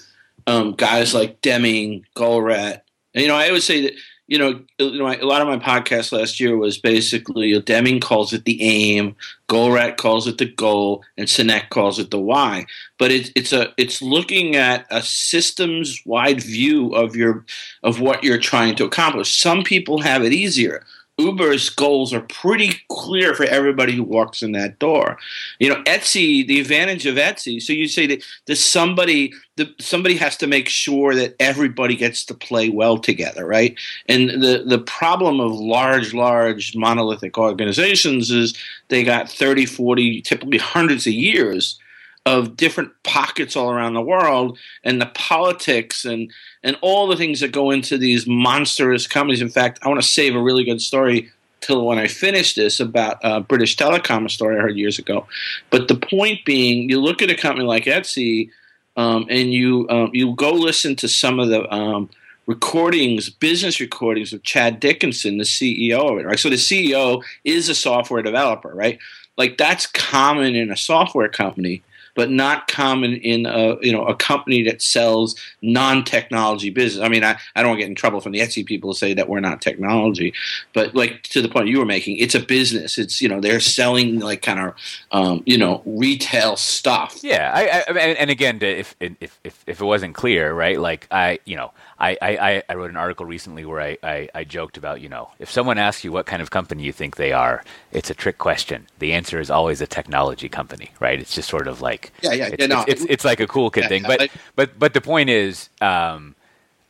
[0.47, 2.81] um, guys like Deming, Goldratt.
[3.13, 3.93] You know, I always say that.
[4.27, 8.31] You know, you know, a lot of my podcast last year was basically Deming calls
[8.31, 9.15] it the aim,
[9.49, 12.65] Goldratt calls it the goal, and Sinek calls it the why.
[12.97, 17.45] But it's it's a it's looking at a systems wide view of your
[17.83, 19.37] of what you're trying to accomplish.
[19.37, 20.85] Some people have it easier.
[21.19, 25.17] Uber's goals are pretty clear for everybody who walks in that door.
[25.59, 27.61] You know, Etsy, the advantage of Etsy.
[27.61, 32.25] So you say that there's somebody, the, somebody has to make sure that everybody gets
[32.25, 33.77] to play well together, right?
[34.07, 40.57] And the the problem of large, large monolithic organizations is they got 30, 40, typically
[40.57, 41.79] hundreds of years
[42.25, 46.31] of different pockets all around the world and the politics and
[46.63, 49.41] and all the things that go into these monstrous companies.
[49.41, 52.79] In fact, I want to save a really good story till when I finish this
[52.79, 55.27] about British Telecom, a story I heard years ago.
[55.69, 58.49] But the point being, you look at a company like Etsy,
[58.95, 62.09] um, and you um, you go listen to some of the um,
[62.45, 66.25] recordings, business recordings of Chad Dickerson, the CEO of it.
[66.25, 68.99] Right, so the CEO is a software developer, right?
[69.37, 71.81] Like that's common in a software company.
[72.15, 77.03] But not common in a you know a company that sells non-technology business.
[77.03, 79.29] I mean, I, I don't get in trouble from the Etsy people to say that
[79.29, 80.33] we're not technology,
[80.73, 82.97] but like to the point you were making, it's a business.
[82.97, 84.75] It's you know they're selling like kind of
[85.11, 87.19] um, you know retail stuff.
[87.21, 90.79] Yeah, I, I and again, if if if if it wasn't clear, right?
[90.79, 91.71] Like I you know
[92.03, 95.31] I, I, I wrote an article recently where I, I, I, joked about, you know,
[95.39, 98.37] if someone asks you what kind of company you think they are, it's a trick
[98.37, 98.87] question.
[98.99, 101.17] The answer is always a technology company, right?
[101.17, 103.47] It's just sort of like, yeah, yeah, it's, yeah, no, it's, it's, it's, like a
[103.47, 104.03] cool kid yeah, thing.
[104.03, 106.35] But, I, but, but the point is, um,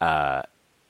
[0.02, 0.44] uh,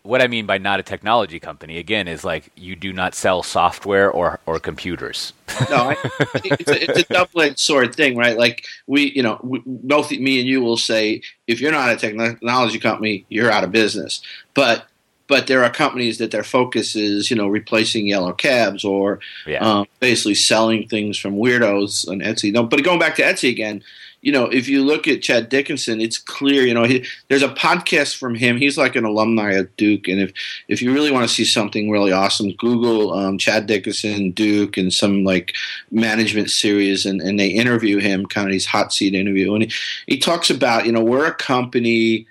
[0.04, 3.42] what I mean by not a technology company, again, is like you do not sell
[3.42, 5.32] software or, or computers.
[5.70, 5.96] no, I,
[6.44, 8.38] it's a, it's a double-edged sword thing, right?
[8.38, 11.96] Like we, you know, we, both me and you will say, if you're not a
[11.96, 14.22] technology company, you're out of business.
[14.54, 14.86] But
[15.28, 19.60] but there are companies that their focus is, you know, replacing yellow cabs or yeah.
[19.60, 22.52] um, basically selling things from weirdos on Etsy.
[22.52, 23.84] No, but going back to Etsy again,
[24.24, 26.66] you know, if you look at Chad Dickerson, it's clear.
[26.66, 28.56] You know, he, there's a podcast from him.
[28.56, 30.32] He's like an alumni of Duke, and if
[30.70, 34.94] if you really want to see something really awesome, Google um, Chad Dickerson, Duke, and
[34.94, 35.54] some like
[35.92, 39.72] management series, and, and they interview him, kind of his hot seat interview, and he,
[40.08, 42.26] he talks about, you know, we're a company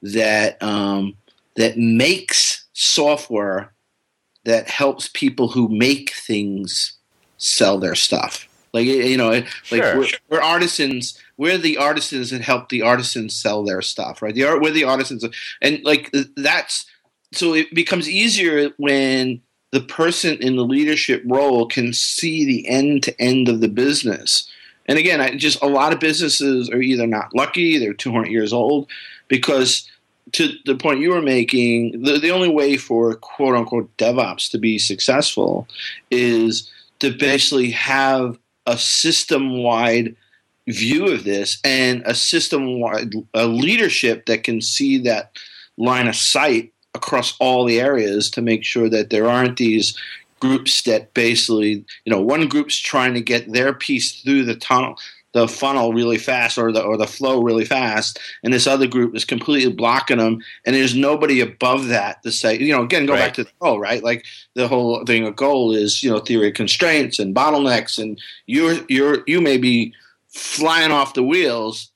[0.00, 1.16] that um,
[1.56, 3.72] that makes software
[4.44, 6.92] that helps people who make things
[7.36, 8.46] sell their stuff.
[8.72, 9.98] Like you know, like sure.
[9.98, 11.18] we're, we're, artisans.
[11.36, 14.34] We're the artisans that help the artisans sell their stuff, right?
[14.34, 15.24] The art, we're the artisans,
[15.60, 16.86] and like that's
[17.32, 23.02] so it becomes easier when the person in the leadership role can see the end
[23.04, 24.48] to end of the business.
[24.86, 28.52] And again, I, just a lot of businesses are either not lucky, they're 200 years
[28.52, 28.88] old,
[29.28, 29.90] because
[30.32, 34.58] to the point you were making, the, the only way for quote unquote DevOps to
[34.58, 35.68] be successful
[36.10, 40.14] is to basically have a system wide
[40.68, 45.36] view of this and a system wide a leadership that can see that
[45.76, 49.98] line of sight across all the areas to make sure that there aren't these
[50.38, 54.96] groups that basically you know one group's trying to get their piece through the tunnel
[55.32, 59.14] the funnel really fast or the or the flow really fast and this other group
[59.16, 63.12] is completely blocking them and there's nobody above that to say you know again go
[63.12, 63.20] right.
[63.20, 66.48] back to the goal right like the whole thing of goal is you know theory
[66.48, 69.92] of constraints and bottlenecks and you're you're you may be
[70.28, 71.90] flying off the wheels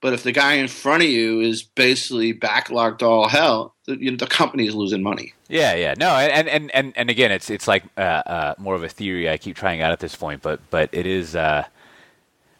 [0.00, 3.96] but if the guy in front of you is basically backlogged to all hell the,
[3.96, 7.30] you know, the company is losing money yeah, yeah, no, and and and and again,
[7.30, 10.16] it's it's like uh, uh, more of a theory I keep trying out at this
[10.16, 11.36] point, but but it is.
[11.36, 11.66] Uh,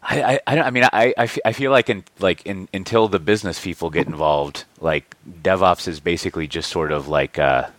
[0.05, 3.59] I, I, I mean, I, I, I feel like in, like in, until the business
[3.59, 7.69] people get involved, like DevOps is basically just sort of like uh,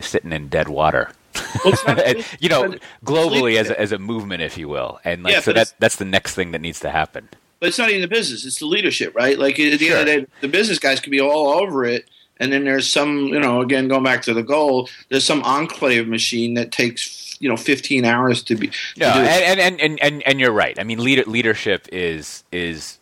[0.00, 1.12] sitting in dead water.
[1.86, 5.40] and, you know, globally as a, as a movement, if you will, and like Yeah,
[5.40, 7.28] so that that's the next thing that needs to happen.
[7.60, 9.96] but it's not even the business it's the leadership right like at the Sure.
[9.98, 12.88] end of the day the business guys could be all over it and then there's
[12.88, 17.27] some you know again going back to the goal there's some enclave machine that takes
[17.40, 20.52] you know 15 hours to be to No, do and, and, and, and, and you're
[20.52, 20.78] right.
[20.78, 22.98] I mean, leader, leadership is is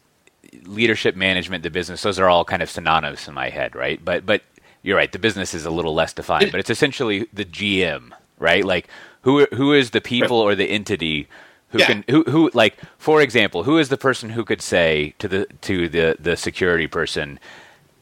[0.65, 2.03] leadership management, the business.
[2.03, 4.03] Those are all kind of synonymous in my head, right?
[4.05, 4.43] But but
[4.83, 5.11] you're right.
[5.11, 8.65] The business is a little less defined, but it's essentially the GM, right?
[8.65, 8.89] Like
[9.23, 11.29] who who is the people or the entity
[11.71, 11.87] who Yeah.
[11.87, 15.47] can who who like for example, who is the person who could say to the
[15.63, 17.39] to the the security person,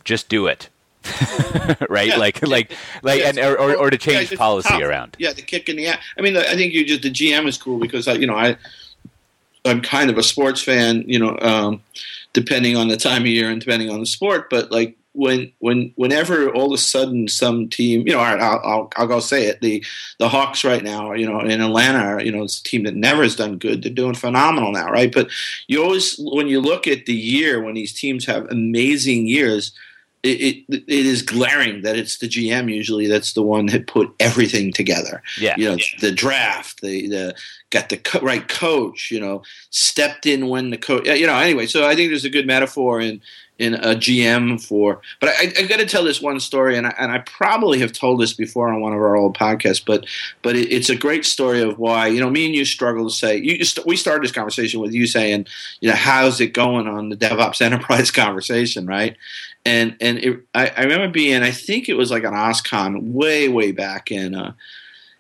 [0.05, 0.68] just do it.
[1.88, 2.17] right, Yeah.
[2.17, 3.37] like, like, like, Yes.
[3.37, 4.83] and or, or, or to change just policy tough.
[4.83, 5.17] around.
[5.19, 5.99] Yeah, the kick in the ass.
[6.19, 8.57] I mean, I think you just the GM is cool because I, you know I
[9.64, 11.05] I'm kind of a sports fan.
[11.07, 11.83] You know, um,
[12.33, 14.97] depending on the time of year and depending on the sport, but like.
[15.17, 18.93] When, when, whenever all of a sudden some team, you know, all right, I'll, I'll,
[18.97, 19.61] I'll go say it.
[19.61, 19.85] The,
[20.19, 22.97] the Hawks right now, you know, in Atlanta, are, you know, it's a team that
[22.97, 23.85] never has done good.
[23.85, 25.12] They're doing phenomenal now, right?
[25.14, 25.29] But
[25.69, 29.71] you always, when you look at the year when these teams have amazing years,
[30.24, 34.14] it, it, it is glaring that it's the GM usually that's the one that put
[34.18, 35.22] everything together.
[35.38, 37.34] Yeah, You know, the draft, the, the
[37.70, 39.10] got the co- right coach.
[39.10, 41.06] You know, stepped in when the coach.
[41.06, 41.66] You know, anyway.
[41.66, 43.20] So I think there's a good metaphor in
[43.59, 45.01] in a GM for.
[45.21, 47.93] But I, I got to tell this one story, and I, and I probably have
[47.93, 50.07] told this before on one of our old podcasts, but
[50.43, 53.14] but it, it's a great story of why you know me and you struggle to
[53.14, 53.37] say.
[53.37, 55.47] You we started this conversation with you saying,
[55.81, 59.17] you know, how's it going on the DevOps enterprise conversation, right?
[59.64, 63.49] and and it, I, I remember being I think it was like an OSCON way
[63.49, 64.53] way back in uh,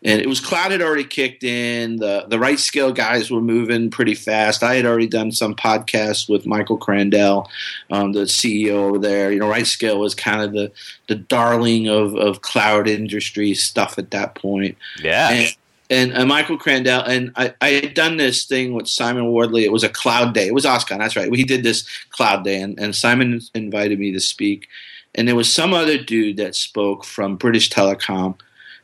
[0.04, 4.14] and it was cloud had already kicked in the the RightScale guys were moving pretty
[4.14, 7.46] fast I had already done some podcasts with Michael Crandell
[7.90, 10.70] um, the CEO over there you know RightScale was kind of the
[11.08, 15.30] the darling of of cloud industry stuff at that point yeah.
[15.30, 15.56] and,
[15.90, 19.64] and uh, Michael Crandell, and I, I had done this thing with Simon Wardley.
[19.64, 20.46] It was a cloud day.
[20.46, 21.30] It was OSCON, that's right.
[21.30, 24.68] We did this cloud day, and, and Simon invited me to speak.
[25.14, 28.38] And there was some other dude that spoke from British Telecom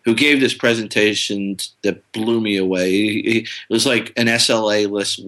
[0.05, 2.91] who gave this presentation that blew me away.
[2.91, 5.21] It was like an SLA list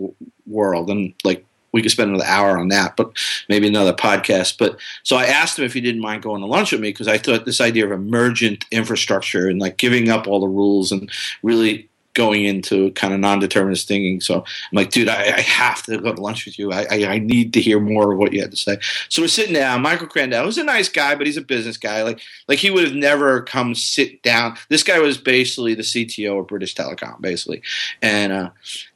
[0.46, 3.12] world, and like we could spend another hour on that, but
[3.48, 4.58] maybe another podcast.
[4.58, 7.08] But so I asked him if he didn't mind going to lunch with me because
[7.08, 11.10] I thought this idea of emergent infrastructure and like giving up all the rules and
[11.42, 14.20] really going into kind of non-determinist thinking.
[14.20, 16.72] So I'm like, dude, I, I have to go to lunch with you.
[16.72, 18.78] I, I, I, need to hear more of what you had to say.
[19.08, 19.80] So we're sitting down.
[19.80, 22.02] Michael Crandell was a nice guy, but he's a business guy.
[22.02, 24.56] Like, like he would have never come sit down.
[24.68, 27.62] This guy was basically the CTO of British Telecom, basically,
[28.02, 28.50] and uh,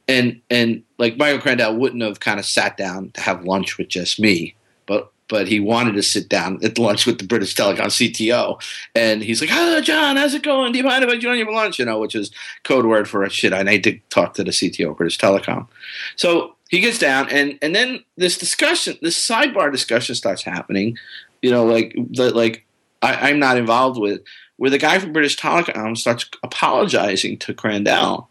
[0.07, 3.87] and and like Michael Crandell wouldn't have kind of sat down to have lunch with
[3.87, 4.55] just me,
[4.85, 8.61] but but he wanted to sit down at lunch with the British Telecom CTO,
[8.95, 10.71] and he's like, "Hello, John, how's it going?
[10.71, 12.31] Do you mind if I join you for lunch?" You know, which is
[12.63, 13.53] code word for shit.
[13.53, 15.67] I need to talk to the CTO of British Telecom.
[16.15, 20.97] So he gets down, and and then this discussion, this sidebar discussion starts happening.
[21.41, 22.65] You know, like that, like
[23.01, 24.21] I, I'm not involved with,
[24.57, 28.27] where the guy from British Telecom starts apologizing to Crandell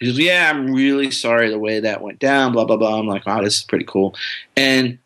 [0.00, 2.98] he goes, "Yeah, I'm really sorry the way that went down." Blah blah blah.
[2.98, 4.14] I'm like, "Wow, this is pretty cool."
[4.56, 4.98] And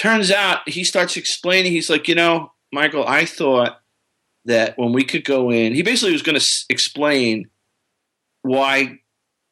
[0.00, 1.72] turns out he starts explaining.
[1.72, 3.80] He's like, "You know, Michael, I thought
[4.46, 7.50] that when we could go in, he basically was going to s- explain
[8.42, 8.98] why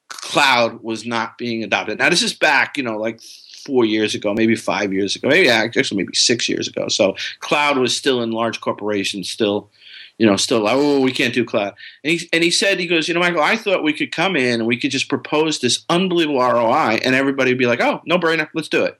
[0.09, 1.99] cloud was not being adopted.
[1.99, 3.21] Now this is back, you know, like
[3.67, 6.89] four years ago, maybe five years ago, maybe actually maybe six years ago.
[6.89, 9.71] So cloud was still in large corporations, still
[10.17, 11.75] you know, still like, oh, we can't do cloud.
[12.03, 14.35] And he, and he said, he goes, you know, Michael, I thought we could come
[14.35, 18.03] in and we could just propose this unbelievable ROI and everybody would be like, oh,
[18.05, 18.99] no brainer, let's do it.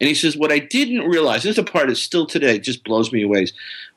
[0.00, 2.84] And he says, what I didn't realize, this is the part that still today just
[2.84, 3.46] blows me away.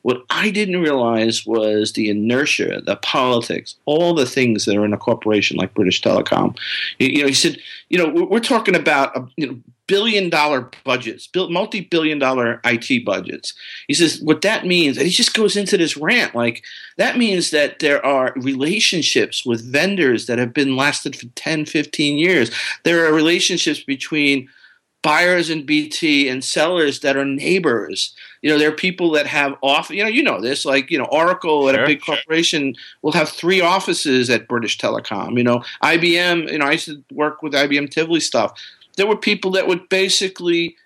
[0.02, 4.92] What I didn't realize was the inertia, the politics, all the things that are in
[4.92, 6.56] a corporation like British Telecom.
[6.98, 11.28] You know, he said, you know, we're talking about a, you know, billion dollar budgets,
[11.34, 13.54] multi billion dollar IT budgets.
[13.88, 16.62] He says, what that means, and he just goes into this rant like,
[16.96, 22.18] that means that there are relationships with vendors that have been lasted for 10, 15
[22.18, 22.50] years.
[22.84, 24.48] There are relationships between
[25.02, 28.14] buyers in BT and sellers that are neighbors.
[28.42, 29.90] You know, there are people that have off.
[29.90, 30.64] You know, you know this.
[30.64, 34.78] Like, you know, Oracle sure, at a big corporation will have three offices at British
[34.78, 35.36] Telecom.
[35.36, 36.50] You know, IBM.
[36.50, 38.54] You know, I used to work with IBM Tivoli stuff
[38.98, 40.76] there were people that would basically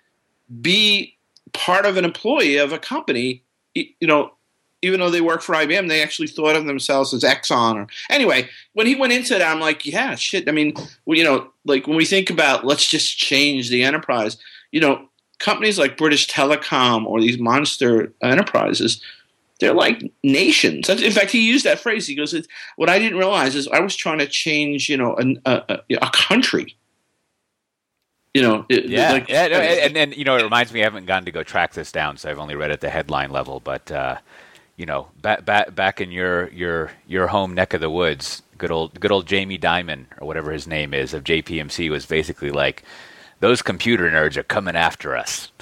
[0.61, 1.17] be
[1.51, 3.41] part of an employee of a company,
[3.73, 4.31] you know,
[4.83, 7.75] even though they work for IBM, they actually thought of themselves as Exxon.
[7.75, 10.47] Or anyway, when he went into that, I'm like, yeah, shit.
[10.47, 10.73] I mean,
[11.07, 14.37] you know, like when we think about let's just change the enterprise,
[14.71, 15.07] you know,
[15.39, 19.01] companies like British Telecom or these monster enterprises,
[19.59, 20.89] they're like nations.
[20.89, 22.05] In fact, he used that phrase.
[22.05, 22.35] He goes,
[22.75, 26.09] "What I didn't realize is I was trying to change, you know, a, a, a
[26.11, 26.75] country."
[28.33, 30.81] you know, it, yeah, like, yeah, and, and you know, it reminds me.
[30.81, 33.29] I haven't gotten to go track this down, so I've only read at the headline
[33.29, 33.59] level.
[33.59, 34.17] But uh,
[34.77, 38.71] you know, back back back in your your your home neck of the woods, good
[38.71, 42.83] old good old Jamie Dimon or whatever his name is of JPMC was basically like,
[43.39, 45.51] those computer nerds are coming after us.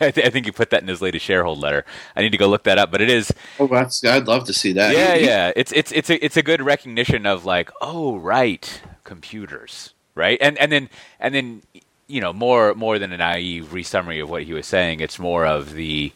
[0.00, 1.84] I, th- I, think he put that in his latest shareholder letter.
[2.16, 3.32] I need to go look that up, but it is.
[3.58, 4.94] Oh, that's, I'd love to see that.
[4.94, 5.52] Yeah, yeah.
[5.54, 10.36] It's it's it's a it's a good recognition of like, oh right, computers right?
[10.42, 10.90] And and then
[11.20, 11.62] and then
[12.08, 15.00] you know more more than a naive resummary of what he was saying.
[15.00, 16.12] It's more of the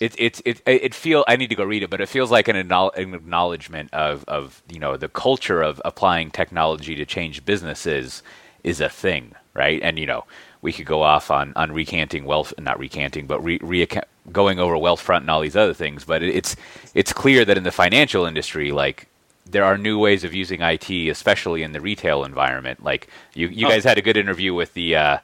[0.00, 2.48] it it it it feel I need to go read it, but it feels like
[2.48, 8.22] an, an acknowledgement of of you know the culture of applying technology to change businesses
[8.64, 9.80] is a thing, right?
[9.82, 10.24] And you know
[10.60, 13.86] we could go off on on recanting wealth, not recanting, but re, re
[14.32, 16.04] going over Wealthfront and all these other things.
[16.04, 16.56] But it, it's
[16.94, 19.06] it's clear that in the financial industry, like
[19.46, 22.84] there are new ways of using IT, especially in the retail environment.
[22.84, 23.70] Like you, you oh.
[23.70, 25.18] guys had a good interview with the uh,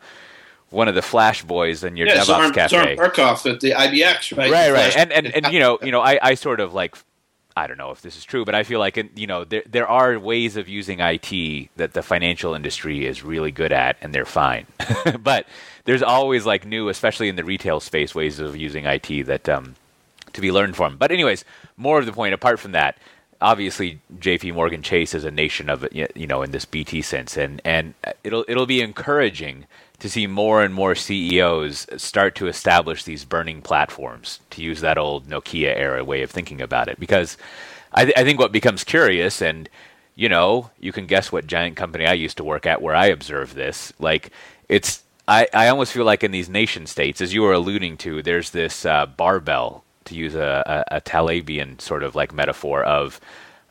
[0.74, 2.68] one of the Flash boys in your yeah, DevOps Zorn, cafe.
[2.68, 4.50] Zoran Perkov at the IEX, right?
[4.50, 4.96] Right, right.
[4.96, 6.96] And and and you know, you know, I, I sort of like
[7.56, 9.86] I don't know if this is true, but I feel like you know there there
[9.86, 14.24] are ways of using IT that the financial industry is really good at, and they're
[14.24, 14.66] fine.
[15.22, 15.46] but
[15.84, 19.76] there's always like new, especially in the retail space, ways of using IT that um,
[20.32, 20.96] to be learned from.
[20.96, 21.44] But anyways,
[21.76, 22.34] more of the point.
[22.34, 22.98] Apart from that,
[23.40, 27.60] obviously JP Morgan Chase is a nation of you know in this BT sense and
[27.64, 27.94] and
[28.24, 29.66] it'll it'll be encouraging
[30.00, 34.98] to see more and more CEOs start to establish these burning platforms to use that
[34.98, 37.36] old Nokia era way of thinking about it because
[37.92, 39.68] I, th- I think what becomes curious and
[40.16, 43.06] you know you can guess what giant company I used to work at where I
[43.06, 44.30] observe this like
[44.68, 48.22] it's I, I almost feel like in these nation states as you were alluding to
[48.22, 53.20] there's this uh, barbell to use a, a, a Talebian sort of like metaphor of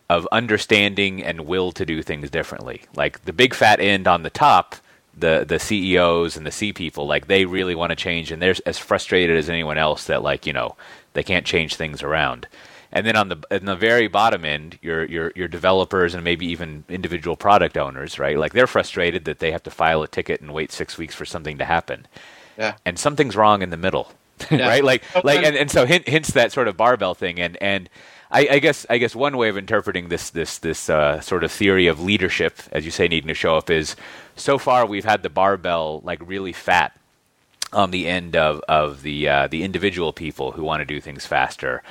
[0.09, 2.83] of understanding and will to do things differently.
[2.95, 4.75] Like the big fat end on the top,
[5.17, 8.55] the the CEOs and the C people, like they really want to change, and they're
[8.65, 10.75] as frustrated as anyone else that like you know
[11.13, 12.47] they can't change things around.
[12.91, 16.45] And then on the in the very bottom end, your your your developers and maybe
[16.47, 18.37] even individual product owners, right?
[18.37, 21.25] Like they're frustrated that they have to file a ticket and wait six weeks for
[21.25, 22.07] something to happen.
[22.57, 22.75] Yeah.
[22.85, 24.11] And something's wrong in the middle,
[24.51, 24.67] Yeah.
[24.67, 24.83] right?
[24.83, 27.89] Like like and- and, and so hint, hints that sort of barbell thing and and.
[28.33, 31.51] I, I guess I guess one way of interpreting this this this uh, sort of
[31.51, 33.95] theory of leadership, as you say, needing to show up, is
[34.35, 36.97] so far we've had the barbell like really fat
[37.71, 41.25] on the end of of the uh, the individual people who want to do things
[41.25, 41.83] faster,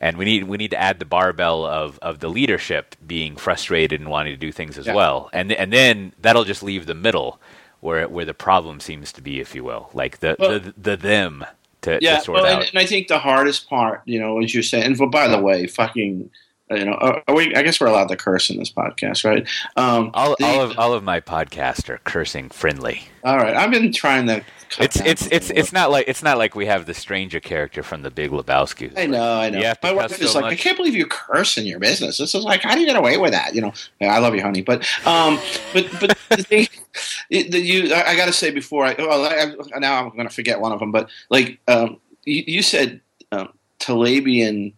[0.00, 4.00] and we need we need to add the barbell of of the leadership being frustrated
[4.00, 4.94] and wanting to do things as Yeah.
[4.94, 7.40] well, and and then that'll just leave the middle
[7.80, 10.96] where where the problem seems to be, if you will, like the Well- the, the
[10.96, 11.44] them
[11.88, 12.60] to, yeah, to sort well, out.
[12.62, 15.28] and, and I think the hardest part, you know, as you're saying, and for, by
[15.28, 16.30] the way, fucking,
[16.70, 19.48] you know, are, are we, I guess we're allowed to curse in this podcast, right?
[19.76, 23.02] Um, all, the- all of all of my podcasts are cursing friendly.
[23.24, 24.42] all right, I've been trying to.
[24.78, 28.02] It's it's it's it's not like it's not like we have the stranger character from
[28.02, 28.96] the Big Lebowski.
[28.96, 29.58] I know, I know.
[29.58, 31.78] You have to My wife is so like, I can't believe you curse in your
[31.78, 32.18] business.
[32.18, 33.54] This is like, how do you get away with that?
[33.54, 35.38] You know, I love you, honey, but, um,
[35.72, 36.68] but, but the thing,
[37.30, 40.34] the, you, I, I got to say before I, well, I, now I'm going to
[40.34, 43.00] forget one of them, but like, um, you, you said,
[43.32, 44.74] um, Talebian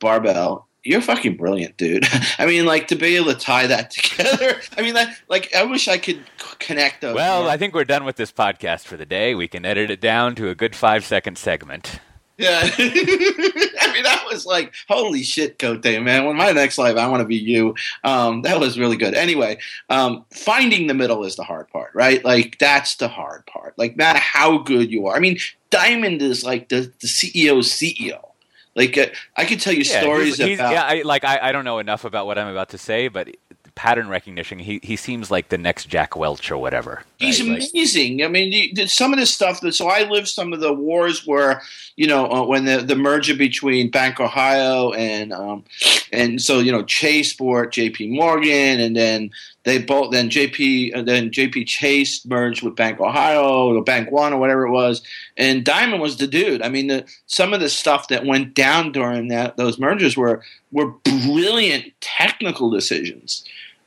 [0.00, 0.66] barbell.
[0.84, 2.04] You're fucking brilliant, dude.
[2.38, 4.60] I mean, like to be able to tie that together.
[4.76, 6.22] I mean, like, like I wish I could
[6.58, 7.14] connect those.
[7.14, 7.50] Well, more.
[7.50, 9.34] I think we're done with this podcast for the day.
[9.34, 12.00] We can edit it down to a good five second segment.
[12.38, 12.62] Yeah.
[12.78, 16.24] I mean, that was like, holy shit, Cote, man.
[16.24, 17.76] When my next life, I want to be you.
[18.02, 19.14] Um, that was really good.
[19.14, 19.58] Anyway,
[19.90, 22.24] um, finding the middle is the hard part, right?
[22.24, 23.74] Like, that's the hard part.
[23.76, 25.16] Like, no matter how good you are.
[25.16, 25.38] I mean,
[25.70, 28.31] Dimon is like the, the CEO's CEO.
[28.74, 29.06] Like, uh,
[29.36, 30.72] I could tell you stories he's, he's, about.
[30.72, 33.28] yeah, I, like I, I don't know enough about what I'm about to say, but
[33.74, 34.58] pattern recognition.
[34.58, 37.04] He he seems like the next Jack Welch or whatever.
[37.18, 37.60] He's right?
[37.60, 38.24] Like- amazing.
[38.24, 41.26] I mean, you- some of this stuff that so I lived some of the wars
[41.26, 41.62] where
[41.96, 45.64] you know uh, when the the merger between Bank Ohio and um,
[46.12, 48.08] and so you know Chase bought J.P.
[48.08, 49.30] Morgan, and then
[49.64, 50.92] they both then J.P.
[51.02, 51.64] then J.P.
[51.64, 55.02] Chase merged with Bank Ohio or Bank One or whatever it was,
[55.36, 56.62] and Dimon was the dude.
[56.62, 60.42] I mean, the, some of the stuff that went down during that those mergers were
[60.72, 63.44] were brilliant technical decisions.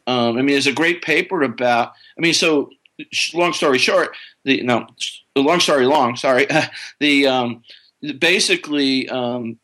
[0.07, 1.93] Um, I mean, there's a great paper about.
[2.17, 2.69] I mean, so
[3.33, 4.15] long story short,
[4.45, 4.87] the no,
[5.35, 6.15] long story long.
[6.15, 6.47] Sorry,
[6.99, 7.63] the um,
[8.19, 9.59] basically um,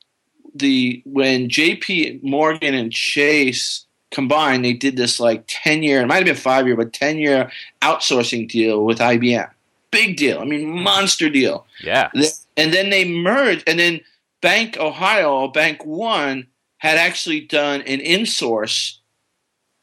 [0.53, 2.20] the when J.P.
[2.22, 6.01] Morgan and Chase combined, they did this like ten year.
[6.01, 7.51] It might have been five year, but ten year
[7.82, 9.49] outsourcing deal with IBM.
[9.91, 10.39] Big deal.
[10.39, 11.66] I mean, monster deal.
[11.84, 12.09] yeah,
[12.55, 14.01] And then they merged, and then
[14.41, 16.47] Bank Ohio, Bank One,
[16.78, 18.97] had actually done an insource,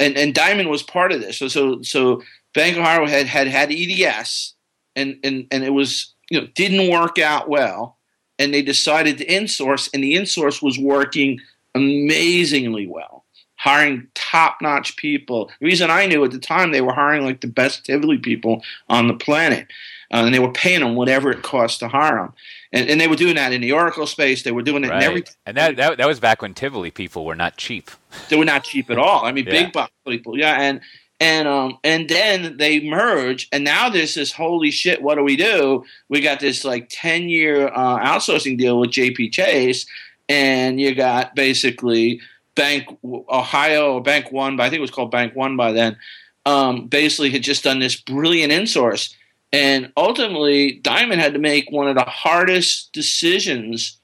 [0.01, 1.39] and, and Dimon was part of this.
[1.39, 2.23] So so so
[2.55, 4.55] Bank Ohio had had had EDS,
[4.97, 7.99] and and and it was you know didn't work out well,
[8.39, 11.41] and they decided to insource, and the insource was working
[11.75, 13.18] amazingly well.
[13.59, 15.51] Hiring top notch people.
[15.61, 18.63] The reason I knew at the time they were hiring like the best Tivoli people
[18.89, 19.67] on the planet.
[20.11, 22.33] Uh, and they were paying them whatever it cost to hire them.
[22.73, 24.43] And, and they were doing that in the Oracle space.
[24.43, 25.25] They were doing it in every.
[25.45, 27.91] And that, that that was back when Tivoli people were not cheap.
[28.31, 29.25] They were not cheap at all.
[29.27, 29.65] I mean, Yeah.
[29.65, 30.39] big box people.
[30.39, 30.81] Yeah, and
[31.21, 35.03] and um and then they merge, and now there's this holy shit.
[35.03, 35.85] What do we do?
[36.09, 39.85] We got this like ten year uh, outsourcing deal with JP Chase,
[40.29, 42.21] and you got basically
[42.59, 45.97] Bank Ohio or Bank One, but I think it was called Bank One by then.
[46.45, 49.15] Um, basically, had just done this brilliant insource,
[49.53, 53.95] and ultimately, Dimon had to make one of the hardest decisions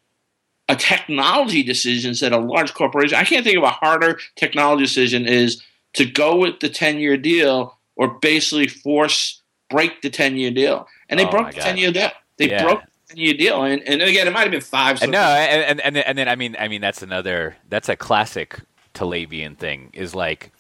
[0.68, 5.26] a technology decisions that a large corporation I can't think of a harder technology decision
[5.26, 10.50] is to go with the 10 year deal or basically force break the 10 year
[10.50, 10.88] deal.
[11.11, 12.11] And they Oh, broke the 10 year deal.
[12.38, 12.62] They Yeah.
[12.64, 13.62] broke the 10 year deal.
[13.64, 14.98] And, and again, it might have been five.
[14.98, 18.61] so- no, and, and and then, I mean I mean that's another that's a classic
[18.94, 20.52] Talebian thing is like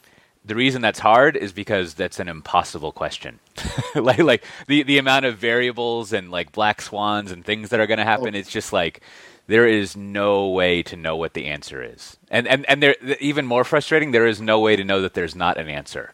[0.44, 3.40] the reason that's hard is because that's an impossible question.
[3.94, 7.86] like like the the amount of variables and like black swans and things that are
[7.86, 9.00] going to happen it's just like
[9.46, 12.16] there is no way to know what the answer is.
[12.30, 15.34] And and and there even more frustrating there is no way to know that there's
[15.34, 16.12] not an answer.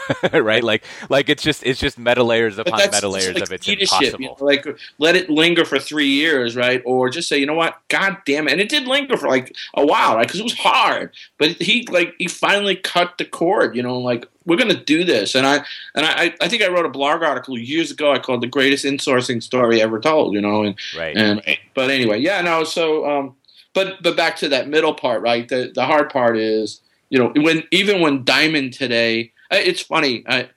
[0.32, 0.62] right?
[0.62, 3.92] Like like it's just it's just meta layers upon meta layers like of it's leadership,
[3.92, 4.20] impossible.
[4.20, 4.66] you know, like
[4.98, 6.82] let it linger for three years, right?
[6.84, 9.54] Or just say, you know what, God damn it, and it did linger for like
[9.74, 10.26] a while, right?
[10.26, 14.26] Because it was hard, but he like he finally cut the cord, you know, like
[14.44, 15.64] we're gonna do this, and I
[15.94, 18.84] and I I think I wrote a blog article years ago I called the greatest
[18.84, 21.16] insourcing story ever told, you know, and Right.
[21.16, 21.42] and
[21.74, 23.36] but anyway, yeah, no, so um,
[23.74, 25.48] but but back to that middle part, right?
[25.48, 26.80] The the hard part is
[27.12, 30.24] you know, when even when Dimon today, it's funny.
[30.26, 30.48] I,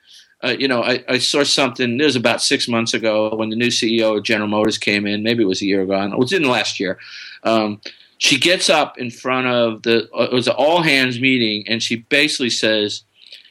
[0.44, 2.00] uh, you know, I, I, saw something.
[2.00, 5.24] It was about six months ago when the new CEO of General Motors came in.
[5.24, 6.00] Maybe it was a year ago.
[6.02, 7.00] It was in last year.
[7.44, 7.82] Um,
[8.18, 10.10] she gets up in front of the.
[10.14, 13.04] Uh, it was an all hands meeting, and she basically says,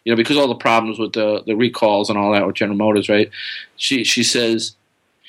[0.04, 2.76] you know, because all the problems with the the recalls and all that with General
[2.78, 3.30] Motors, right?
[3.76, 4.76] She she says,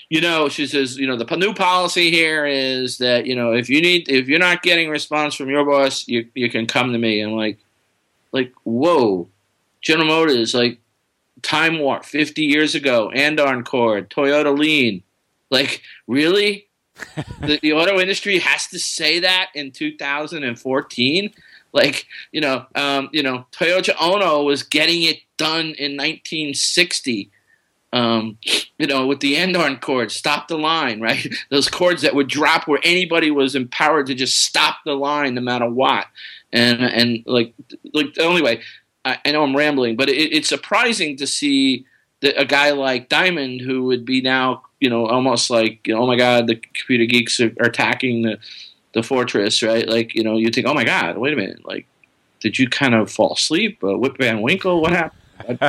[0.09, 3.69] you know, she says, you know, the new policy here is that you know if
[3.69, 6.97] you need if you're not getting response from your boss, you you can come to
[6.97, 7.21] me.
[7.21, 7.57] And I'm like,
[8.31, 9.29] like whoa,
[9.85, 10.79] General Motors, like
[11.43, 15.03] Time Warp 50 years ago, Andon Cord, Toyota Lean.
[15.51, 16.67] Like, really?
[17.41, 21.29] the, the, auto industry has to say that in 2014?
[21.71, 27.29] Like, you know, um, you know, Toyota Ono was getting it done in 1960.
[27.93, 28.37] Um,
[28.79, 31.27] you know, with the Andon cord, stop the line, right?
[31.49, 35.41] Those cords that would drop where anybody was empowered to just stop the line no
[35.41, 36.07] matter what.
[36.51, 37.53] And and like
[37.93, 38.61] like anyway,
[39.05, 41.85] I, I know I'm rambling, but it, it's surprising to see
[42.21, 46.01] that a guy like Dimon, who would be now, you know, almost like, you know,
[46.01, 48.39] oh my God, the computer geeks are, are attacking the
[48.93, 49.87] the fortress, right?
[49.87, 51.85] Like, you know, you think, oh my God, wait a minute, like,
[52.39, 53.83] did you kind of fall asleep?
[53.83, 55.19] Uh, Whip Van Winkle, what happened?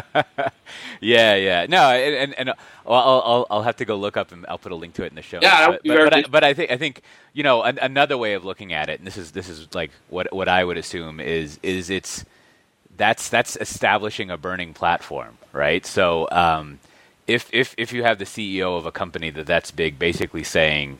[1.00, 2.50] yeah, yeah, no, and and, and
[2.86, 5.08] I'll, I'll, I'll have to go look up and I'll put a link to it
[5.08, 5.40] in the show.
[5.42, 8.34] Yeah, but but, but, I, but I think I think you know an, another way
[8.34, 11.18] of looking at it, and this is this is like what what I would assume
[11.18, 12.24] is is it's
[12.96, 15.84] that's that's establishing a burning platform, right?
[15.86, 16.78] So um,
[17.26, 20.98] if if if you have the CEO of a company that that's big, basically saying,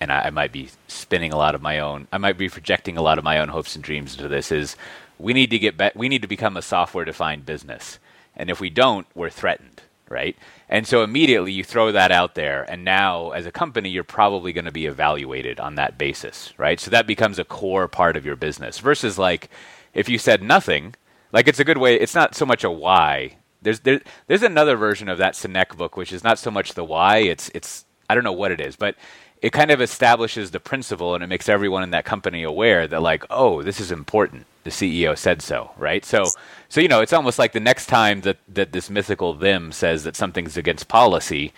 [0.00, 2.96] and I, I might be spinning a lot of my own, I might be projecting
[2.96, 4.76] a lot of my own hopes and dreams into this, is
[5.18, 7.98] we need to get be- we need to become a software defined business,
[8.36, 10.36] and if we don't, we're threatened, right?
[10.68, 14.52] And so immediately you throw that out there, and now as a company, you're probably
[14.52, 16.80] going to be evaluated on that basis, right?
[16.80, 19.50] So that becomes a core part of your business versus like
[19.94, 20.94] if you said nothing
[21.32, 21.94] like it's a good way.
[21.94, 23.36] It's not so much a why.
[23.62, 26.84] There's there, there's another version of that Sinek book, which is not so much the
[26.84, 27.18] why.
[27.18, 28.94] It's it's I don't know what it is, but
[29.40, 33.00] it kind of establishes the principle and it makes everyone in that company aware that
[33.00, 36.24] like oh this is important the ceo said so right so
[36.68, 40.04] so you know it's almost like the next time that that this mythical them says
[40.04, 41.52] that something's against policy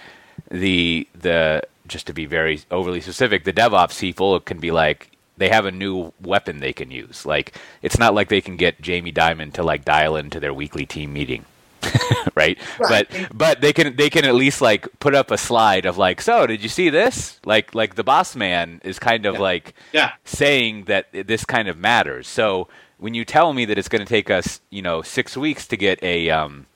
[0.51, 5.11] the the just to be very overly specific the devops people can be like
[5.41, 7.27] they have a new weapon they can use.
[7.27, 10.87] Like it's not like they can get Jamie Dimon to like dial into their weekly
[10.87, 11.47] team meeting.
[12.35, 12.59] right?
[12.79, 13.09] right?
[13.09, 16.21] But but they can they can at least like put up a slide of like,
[16.21, 17.41] so did you see this?
[17.47, 19.41] Like like the boss man is kind of yeah.
[19.41, 20.13] like yeah.
[20.25, 22.29] saying that this kind of matters.
[22.29, 22.69] So
[22.99, 25.77] when you tell me that it's going to take us, you know, six weeks to
[25.79, 26.67] get a um,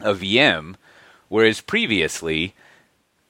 [0.00, 0.76] a VM,
[1.28, 2.54] whereas previously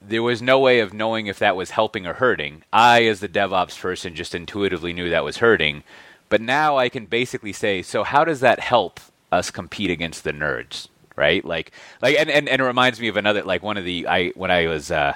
[0.08, 2.62] there was no way of knowing if that was helping or hurting.
[2.72, 5.82] I, as the DevOps person, just intuitively knew that was hurting.
[6.28, 9.00] But now I can basically say, so how does that help
[9.30, 10.88] us compete against the nerds?
[11.14, 11.44] Right?
[11.44, 14.28] Like, like, and, and, and it reminds me of another, like one of the, I,
[14.34, 15.14] when I was, uh,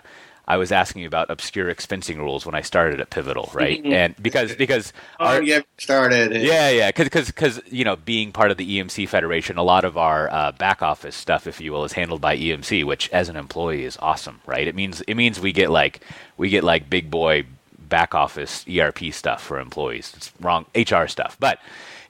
[0.51, 3.81] I was asking you about obscure expensing rules when I started at Pivotal, right?
[3.81, 3.93] Mm-hmm.
[3.93, 6.33] And because because oh, our, yeah, started.
[6.33, 9.97] Yeah, yeah, because because you know, being part of the EMC Federation, a lot of
[9.97, 13.37] our uh, back office stuff, if you will, is handled by EMC, which as an
[13.37, 14.67] employee is awesome, right?
[14.67, 16.01] It means it means we get like
[16.37, 17.45] we get like big boy
[17.79, 20.13] back office ERP stuff for employees.
[20.17, 21.61] It's wrong HR stuff, but.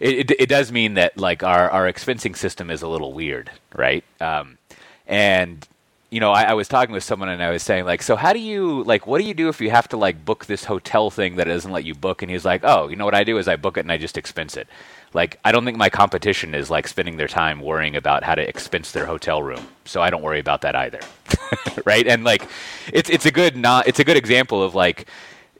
[0.01, 3.51] It, it, it does mean that like our, our expensing system is a little weird,
[3.75, 4.03] right?
[4.19, 4.57] Um,
[5.07, 5.69] and
[6.11, 8.33] you know, I, I, was talking with someone and I was saying like, so how
[8.33, 11.09] do you like, what do you do if you have to like book this hotel
[11.09, 12.23] thing that doesn't let you book?
[12.23, 13.97] And he's like, oh, you know what I do is I book it and I
[13.97, 14.67] just expense it.
[15.15, 18.49] Like, I don't think my competition is like spending their time worrying about how to
[18.49, 21.01] expense their hotel room, so I don't worry about that either,
[21.85, 22.07] right?
[22.07, 22.49] And like,
[22.93, 25.07] it's it's a good not it's a good example of like.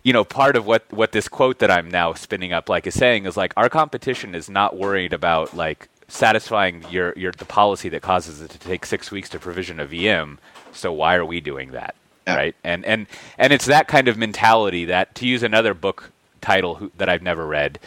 [0.03, 2.95] You know, part of what, what this quote that I'm now spinning up like is
[2.95, 7.89] saying is like our competition is not worried about like satisfying your, your the policy
[7.91, 10.39] that causes it to take six weeks to provision a VM.
[10.73, 11.95] So why are we doing that?
[12.27, 12.37] Yeah.
[12.37, 12.57] Right?
[12.63, 13.07] And and
[13.39, 17.23] and it's that kind of mentality that to use another book title who, that I've
[17.23, 17.79] never read,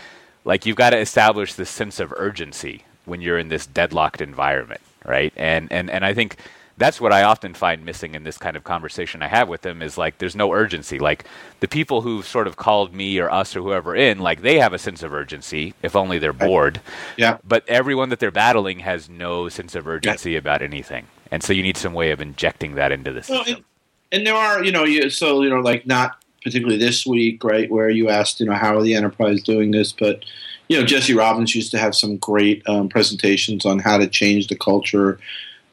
[0.43, 4.81] like you've got to establish this sense of urgency when you're in this deadlocked environment,
[5.05, 5.31] right?
[5.35, 6.37] And and and I think
[6.77, 9.81] that's what I often find missing in this kind of conversation I have with them
[9.81, 10.97] is like there's no urgency.
[10.97, 11.25] Like
[11.59, 14.73] the people who've sort of called me or us or whoever in, like they have
[14.73, 16.81] a sense of urgency, if only they're bored.
[17.17, 17.37] Yeah.
[17.43, 20.39] But everyone that they're battling has no sense of urgency yeah.
[20.39, 21.07] about anything.
[21.31, 23.37] And so you need some way of injecting that into the system.
[23.37, 23.63] Well, and,
[24.11, 27.69] and there are, you know, you, so, you know, like not particularly this week, right,
[27.69, 30.25] where you asked, you know, how are the enterprise doing this, but
[30.69, 34.47] you know, Jesse Robbins used to have some great um, presentations on how to change
[34.47, 35.19] the culture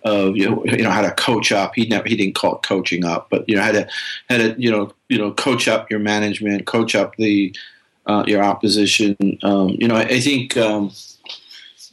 [0.04, 1.72] of you know, you know how to coach up.
[1.74, 3.88] He never he didn't call it coaching up, but you know how to
[4.28, 7.54] how to you know you know coach up your management, coach up the
[8.06, 9.16] uh, your opposition.
[9.42, 10.90] Um, you know, I, I think um,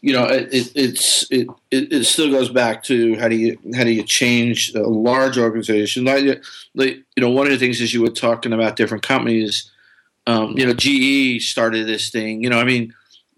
[0.02, 3.84] you know, it, it's it, it, it still goes back to how do you how
[3.84, 6.06] do you change a large organization?
[6.06, 6.44] Like,
[6.76, 9.72] like you know, one of the things is you were talking about different companies.
[10.28, 12.44] Um, you know, GE started this thing.
[12.44, 12.94] You know, I mean,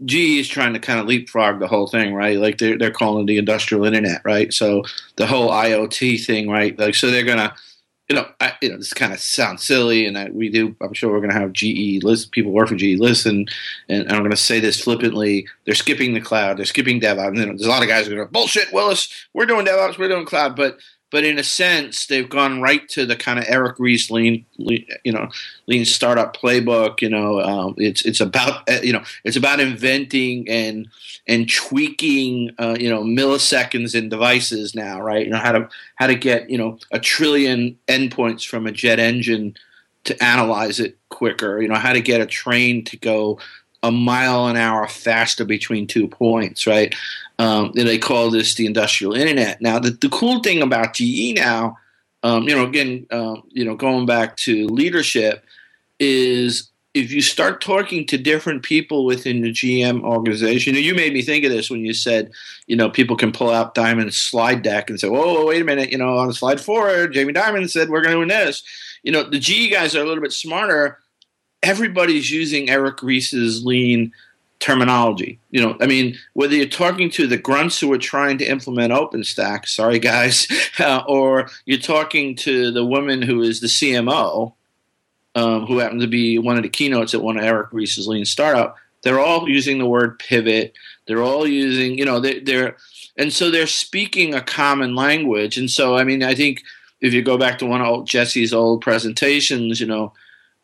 [0.06, 2.38] GE is trying to kind of leapfrog the whole thing, right?
[2.38, 4.54] Like they're they're calling the industrial internet, right?
[4.54, 4.84] So
[5.18, 6.78] the whole IoT thing, right?
[6.78, 7.54] Like so they're gonna
[8.10, 10.76] you know, I, you know, this kind of sounds silly, and I, we do.
[10.82, 13.46] I'm sure we're to have GE list people work for GE listen,
[13.88, 15.48] and I'm going to say this flippantly.
[15.66, 16.58] They're skipping the cloud.
[16.58, 17.28] They're skipping DevOps.
[17.28, 19.14] And, there's a lot of guys who are going, bullshit, Willis.
[19.36, 20.00] We're doing DevOps.
[20.00, 20.80] We're doing cloud, but
[21.12, 24.86] but in a sense, they've gone right to the kind of Eric Ries lean, lean
[25.04, 25.30] you know,
[25.68, 27.02] lean startup playbook.
[27.02, 30.88] You know, um, it's it's about uh, you know it's about inventing and
[31.28, 35.26] and tweaking uh, you know milliseconds in devices now, right?
[35.26, 39.00] You know how to how to get you know a trillion endpoints from a jet
[39.00, 39.56] engine
[40.04, 41.62] to analyze it quicker.
[41.62, 43.40] You know how to get a train to go
[43.82, 46.94] a mile an hour faster between two points, right?
[47.40, 49.62] Um, and they call this the industrial internet.
[49.62, 51.78] Now, the, the cool thing about GE now,
[52.22, 55.46] um, you know, again, um, you know, going back to leadership,
[56.00, 61.22] is if you start talking to different people within the GM organization, you made me
[61.22, 62.32] think of this when you said,
[62.68, 65.92] you know, people can pull out Dimon's slide deck and say, whoa, wait a minute,
[65.92, 68.64] you know, on slide four, Jamie Dimon said we're going to do this.
[69.04, 71.00] You know, the GE guys are a little bit smarter.
[71.62, 74.12] Everybody's using Eric Ries's lean
[74.60, 75.40] terminology.
[75.52, 78.94] You know, I mean, whether you're talking to the grunts who are trying to implement
[78.94, 80.48] OpenStack, sorry guys,
[80.80, 84.54] uh, or you're talking to the woman who is the CMO,
[85.36, 88.26] um, who happened to be one of the keynotes at one of Eric Ries's lean
[88.26, 90.74] startup, they're all using the word pivot.
[91.08, 92.76] They're all using, you know, they, they're,
[93.18, 95.58] and so they're speaking a common language.
[95.58, 96.64] And so, I mean, I think
[97.00, 100.14] if you go back to one of Jesse's old presentations, you know,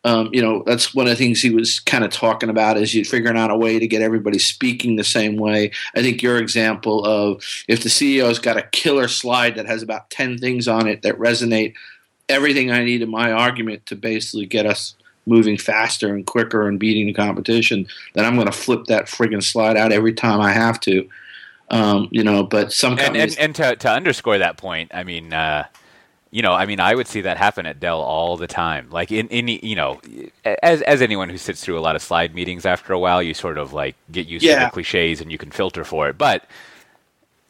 [0.06, 2.94] um, you know, that's one of the things he was kind of talking about is
[2.94, 5.72] you figuring out a way to get everybody speaking the same way.
[5.96, 10.08] I think your example of if the CEO's got a killer slide that has about
[10.10, 11.74] 10 things on it that resonate,
[12.28, 14.94] everything I need in my argument to basically get us
[15.26, 19.42] moving faster and quicker and beating the competition, then I'm going to flip that friggin'
[19.42, 21.08] slide out every time I have to.
[21.68, 25.02] Um, you know, but some companies- and, and, and to, to underscore that point, I
[25.02, 25.66] mean, uh,
[26.36, 28.90] you know, I mean, I would see that happen at Dell all the time.
[28.90, 30.02] Like in any, you know,
[30.44, 33.32] as as anyone who sits through a lot of slide meetings, after a while, you
[33.32, 34.58] sort of like get used yeah.
[34.58, 36.18] to the cliches and you can filter for it.
[36.18, 36.44] But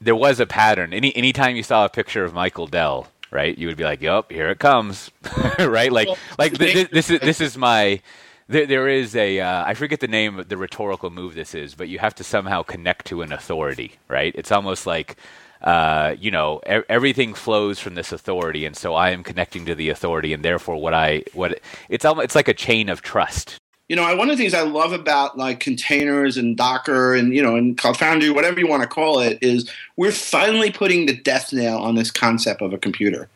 [0.01, 0.93] there was a pattern.
[0.93, 4.30] Any anytime you saw a picture of Michael Dell, right, you would be like, "Yup,
[4.30, 5.11] here it comes,"
[5.59, 5.91] right?
[5.91, 6.07] Like,
[6.39, 8.01] like th- this is this is my.
[8.47, 11.74] There, there is a uh, I forget the name of the rhetorical move this is,
[11.74, 14.32] but you have to somehow connect to an authority, right?
[14.37, 15.16] It's almost like
[15.62, 19.88] uh, you know, everything flows from this authority, and so I am connecting to the
[19.88, 23.59] authority, and therefore, what I what it's almost it's like a chain of trust.
[23.88, 27.42] You know, one of the things I love about like containers and Docker and you
[27.42, 31.16] know and Cloud Foundry, whatever you want to call it, is we're finally putting the
[31.16, 33.28] death nail on this concept of a computer.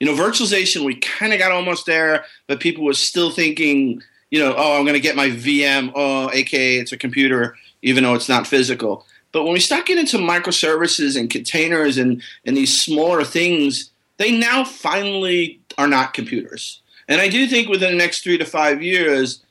[0.00, 4.38] You know, virtualization, we kind of got almost there, but people were still thinking, you
[4.38, 8.14] know, oh, I'm going to get my VM, oh, aka it's a computer, even though
[8.14, 9.06] it's not physical.
[9.36, 14.32] But when we start getting into microservices and containers and, and these smaller things, they
[14.32, 16.80] now finally are not computers.
[17.06, 19.44] And I do think within the next three to five years,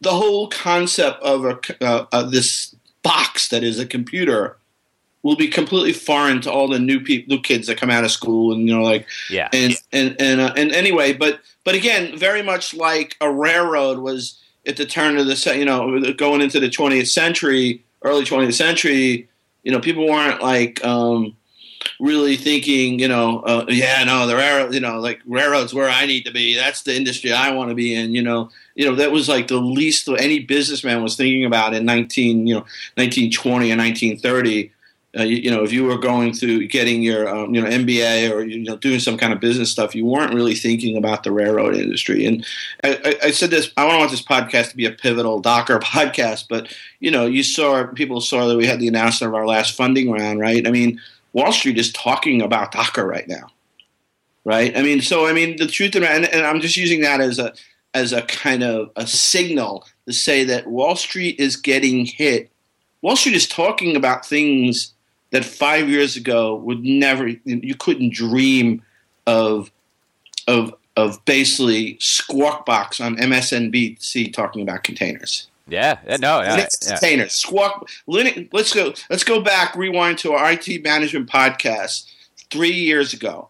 [0.00, 4.56] the whole concept of a, uh, of this box that is a computer
[5.22, 8.10] will be completely foreign to all the new people, new kids that come out of
[8.10, 12.16] school, and you know, like, yeah, and and and uh, and anyway, but but again,
[12.16, 16.58] very much like a railroad was at the turn of the you know going into
[16.58, 19.28] the 20th century early 20th century,
[19.62, 21.36] you know, people weren't like um,
[21.98, 26.06] really thinking, you know, uh, yeah, no, the railroad, you know, like railroads where I
[26.06, 26.54] need to be.
[26.54, 28.14] That's the industry I want to be in.
[28.14, 31.84] You know, you know that was like the least any businessman was thinking about in
[31.84, 32.60] 19, you know,
[32.96, 34.72] 1920 and 1930
[35.18, 38.30] uh, you, you, know, if you were going through getting your, um, you know, MBA
[38.32, 41.32] or you know doing some kind of business stuff, you weren't really thinking about the
[41.32, 42.24] railroad industry.
[42.26, 42.46] And
[42.84, 46.46] I, I said this: I don't want this podcast to be a pivotal Docker podcast,
[46.48, 49.76] but you know, you saw people saw that we had the announcement of our last
[49.76, 50.64] funding round, right?
[50.66, 51.00] I mean,
[51.32, 53.48] Wall Street is talking about Docker right now,
[54.44, 54.76] right?
[54.76, 57.52] I mean, so I mean, the truth and, and I'm just using that as a
[57.94, 62.48] as a kind of a signal to say that Wall Street is getting hit.
[63.02, 64.94] Wall Street is talking about things
[65.30, 68.82] that five years ago would never you couldn't dream
[69.26, 69.70] of
[70.46, 75.48] of of basically Squawk Box on MSNBC talking about containers.
[75.68, 76.66] Yeah, no, yeah, yeah.
[76.90, 77.32] containers.
[77.32, 77.88] Squawk.
[78.06, 78.92] Let's go.
[79.08, 79.76] Let's go back.
[79.76, 82.06] Rewind to our IT management podcast
[82.50, 83.48] three years ago.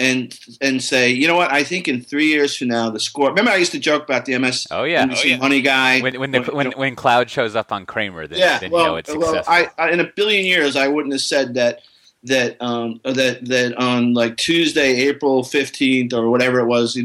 [0.00, 1.50] And and say, you know what?
[1.50, 3.30] I think in three years from now, the score.
[3.30, 4.68] Remember, I used to joke about the MS.
[4.70, 5.38] Oh yeah, oh, yeah.
[5.38, 6.00] money guy.
[6.00, 8.86] When when, the, when, when Cloud shows up on Cramer, then, yeah, then well, you
[8.86, 9.34] know it's successful.
[9.34, 11.80] Well, I, I, in a billion years, I wouldn't have said that
[12.24, 16.96] that um, that that on like Tuesday, April fifteenth or whatever it was,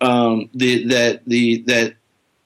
[0.00, 1.94] um, the that the that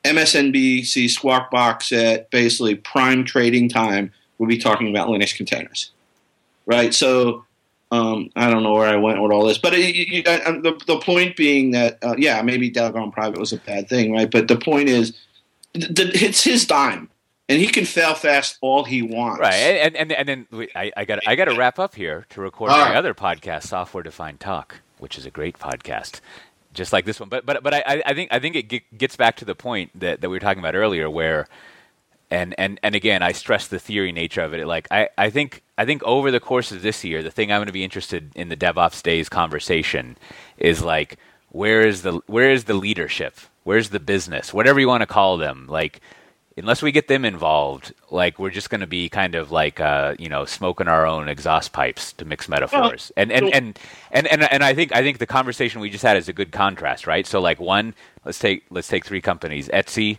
[0.04, 5.90] MSNBC Squawk Box at basically prime trading time would be talking about Linux containers,
[6.66, 6.94] right?
[6.94, 7.44] So
[7.90, 10.78] um, I don't know where I went with all this, but it, it, uh, the,
[10.86, 14.30] the point being that uh, yeah, maybe Dell gone private was a bad thing, right?
[14.30, 15.16] But the point is,
[15.74, 17.08] it's his dime,
[17.48, 19.54] and he can fail fast all he wants, right?
[19.54, 22.40] And and and then we, I, I got I got to wrap up here to
[22.42, 26.20] record my other podcast, Software Defined Talk, which is a great podcast,
[26.74, 27.30] just like this one.
[27.30, 30.20] But but but I I think I think it gets back to the point that
[30.20, 31.48] that we were talking about earlier, where
[32.30, 34.66] and and and again, I stress the theory nature of it.
[34.66, 37.58] Like I, I think I think over the course of this year, the thing I'm
[37.58, 40.16] going to be interested in the DevOps Days conversation
[40.58, 41.18] is like
[41.50, 43.38] where is the where is the leadership?
[43.64, 44.52] Where's the business?
[44.52, 45.66] Whatever you want to call them.
[45.68, 46.00] Like
[46.58, 50.14] unless we get them involved, like we're just going to be kind of like uh,
[50.18, 53.10] you know smoking our own exhaust pipes to mix metaphors.
[53.16, 53.78] and, and, and
[54.10, 56.52] and and and I think I think the conversation we just had is a good
[56.52, 57.26] contrast, right?
[57.26, 60.18] So like one, let's take let's take three companies, Etsy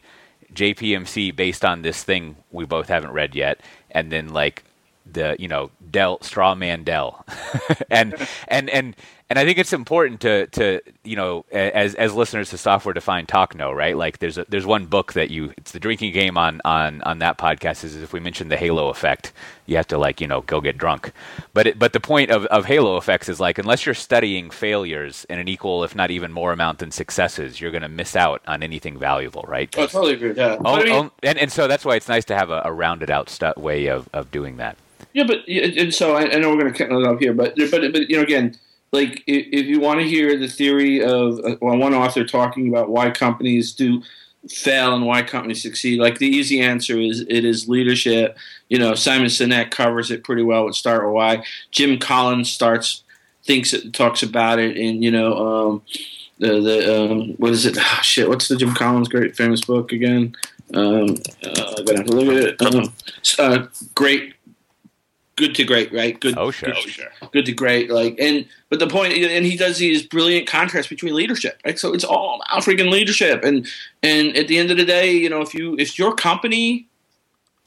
[0.54, 4.64] JPMC based on this thing we both haven't read yet, and then like
[5.06, 7.26] the you know Dell Strawman Dell,
[7.90, 8.16] and
[8.48, 8.96] and and
[9.30, 13.28] and I think it's important to to you know as as listeners to software defined
[13.28, 13.96] talk know right?
[13.96, 17.20] Like there's a, there's one book that you it's the drinking game on on on
[17.20, 19.32] that podcast is if we mention the halo effect
[19.68, 21.12] you have to like you know go get drunk.
[21.54, 25.26] But it, but the point of of halo effects is like unless you're studying failures
[25.30, 28.42] in an equal if not even more amount than successes you're going to miss out
[28.48, 29.74] on anything valuable right?
[29.78, 30.60] Oh, I totally agree with that.
[30.66, 32.72] Oh, I mean, oh, and and so that's why it's nice to have a, a
[32.72, 34.76] rounded out stu- way of of doing that.
[35.14, 37.56] Yeah but and so I, I know we're going to cut it off here but
[37.56, 38.56] but but you know again
[38.92, 43.12] like if, you want to hear the theory of uh, one author talking about why
[43.12, 44.02] companies do
[44.50, 48.38] fail and why companies succeed, like the easy answer is it is leadership.
[48.70, 51.44] You know, Simon Sinek covers it pretty well with Start Why.
[51.72, 53.04] Jim Collins starts
[53.44, 55.82] thinks it talks about it in you know um,
[56.40, 57.78] the the um, what is it?
[57.80, 60.36] Oh, shit, what's the Jim Collins great famous book again?
[60.74, 62.62] Um, uh, I'm gonna have to look at it.
[62.62, 62.94] Um,
[63.40, 64.34] uh, great
[65.40, 66.20] good to great, right?
[66.20, 66.38] Good.
[66.38, 66.70] Oh sure.
[66.70, 67.08] Good, oh, sure.
[67.32, 67.90] good to great.
[67.90, 71.80] Like and but the point and he does these brilliant contrasts between leadership, right?
[71.80, 73.44] So it's all about freaking leadership.
[73.44, 73.68] And
[74.04, 76.90] and at the end of the day, you know, if you if your company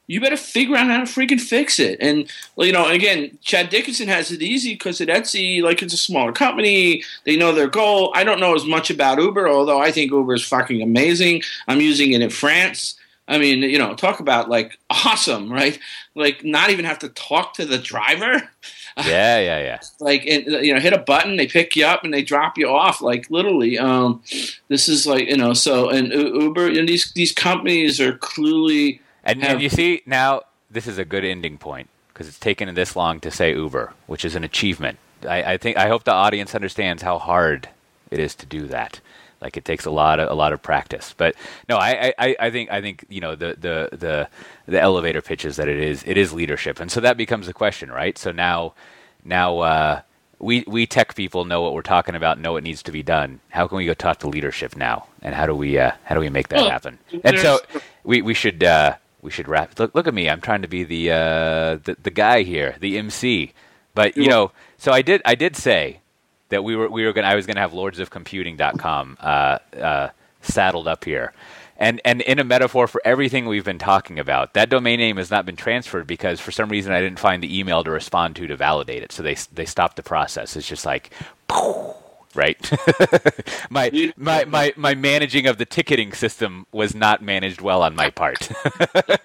[0.08, 1.96] you better figure out how to freaking fix it.
[2.00, 5.98] And you know, again, Chad Dickerson has it easy because at Etsy, like it's a
[5.98, 8.12] smaller company, they know their goal.
[8.14, 11.42] I don't know as much about Uber, although I think Uber is fucking amazing.
[11.66, 12.98] I'm using it in France.
[13.32, 15.78] I mean, you know, talk about like awesome, right?
[16.14, 18.48] Like not even have to talk to the driver.
[18.98, 19.80] Yeah, yeah, yeah.
[20.00, 22.68] like and, you know, hit a button, they pick you up and they drop you
[22.68, 23.00] off.
[23.00, 24.22] Like literally, um,
[24.68, 25.54] this is like you know.
[25.54, 30.42] So and Uber and these these companies are clearly and, have, and you see now
[30.70, 34.24] this is a good ending point because it's taken this long to say Uber, which
[34.24, 34.98] is an achievement.
[35.26, 37.68] I, I think I hope the audience understands how hard
[38.10, 39.00] it is to do that.
[39.42, 41.14] Like it takes a lot of a lot of practice.
[41.16, 41.34] But
[41.68, 44.28] no, I, I, I think I think you know the, the the
[44.66, 47.52] the elevator pitch is that it is it is leadership, and so that becomes the
[47.52, 48.16] question, right?
[48.16, 48.74] So now
[49.24, 50.00] now uh,
[50.38, 53.40] we we tech people know what we're talking about, know what needs to be done.
[53.50, 56.20] How can we go talk to leadership now, and how do we uh, how do
[56.20, 56.98] we make that well, happen?
[57.24, 57.58] And so
[58.04, 59.78] we we should uh, we should wrap.
[59.78, 62.98] Look look at me, I'm trying to be the uh, the, the guy here, the
[62.98, 63.54] MC.
[63.94, 66.01] But you know, so I did I did say
[66.52, 70.08] that we were we were going I was to have lordsofcomputing.com uh, uh,
[70.40, 71.32] saddled up here.
[71.76, 75.30] And and in a metaphor for everything we've been talking about, that domain name has
[75.30, 78.46] not been transferred because for some reason I didn't find the email to respond to
[78.46, 79.10] to validate it.
[79.10, 80.54] So they they stopped the process.
[80.54, 81.10] It's just like
[82.34, 82.70] right?
[83.70, 88.10] my, my, my, my managing of the ticketing system was not managed well on my
[88.10, 88.50] part.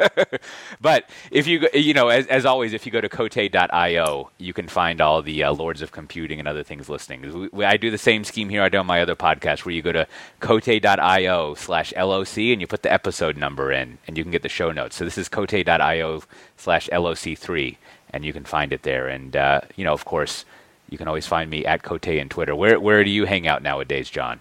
[0.82, 4.68] but if you, you know, as, as always, if you go to cote.io, you can
[4.68, 7.50] find all the uh, Lords of Computing and other things listening.
[7.52, 9.82] We, I do the same scheme here I do on my other podcast where you
[9.82, 10.08] go to
[10.40, 14.50] cote.io slash LOC and you put the episode number in and you can get the
[14.50, 14.96] show notes.
[14.96, 16.24] So this is cote.io
[16.58, 17.78] slash LOC3
[18.12, 19.08] and you can find it there.
[19.08, 20.46] And, uh, you know, of course,
[20.90, 22.56] you can always find me at Cote and Twitter.
[22.56, 24.40] Where where do you hang out nowadays, John?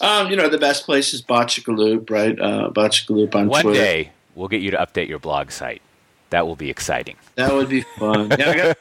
[0.00, 2.38] Um, you know, the best place is Botchagalupe, right?
[2.38, 3.78] Uh, Botchagalupe on One Twitter.
[3.78, 5.82] day we'll get you to update your blog site.
[6.30, 7.16] That will be exciting.
[7.36, 8.30] That would be fun.
[8.38, 8.74] yeah,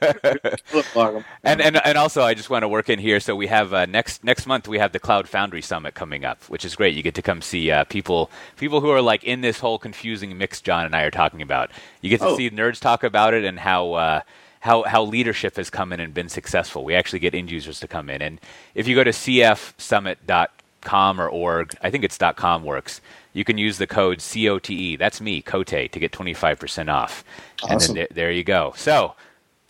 [1.43, 3.19] and and and also, I just want to work in here.
[3.19, 6.43] So we have uh, next next month we have the Cloud Foundry Summit coming up,
[6.45, 6.95] which is great.
[6.95, 10.35] You get to come see uh, people people who are like in this whole confusing
[10.37, 10.59] mix.
[10.59, 11.69] John and I are talking about.
[12.01, 12.37] You get to oh.
[12.37, 13.93] see nerds talk about it and how.
[13.93, 14.21] Uh,
[14.65, 16.83] how, how leadership has come in and been successful.
[16.83, 18.23] We actually get end users to come in.
[18.23, 18.41] And
[18.73, 22.99] if you go to cfsummit.com or org, I think it's .com works,
[23.33, 24.97] you can use the code COTE.
[24.97, 27.23] That's me, Cote, to get 25% off.
[27.61, 27.71] Awesome.
[27.71, 28.73] And then there, there you go.
[28.75, 29.13] So,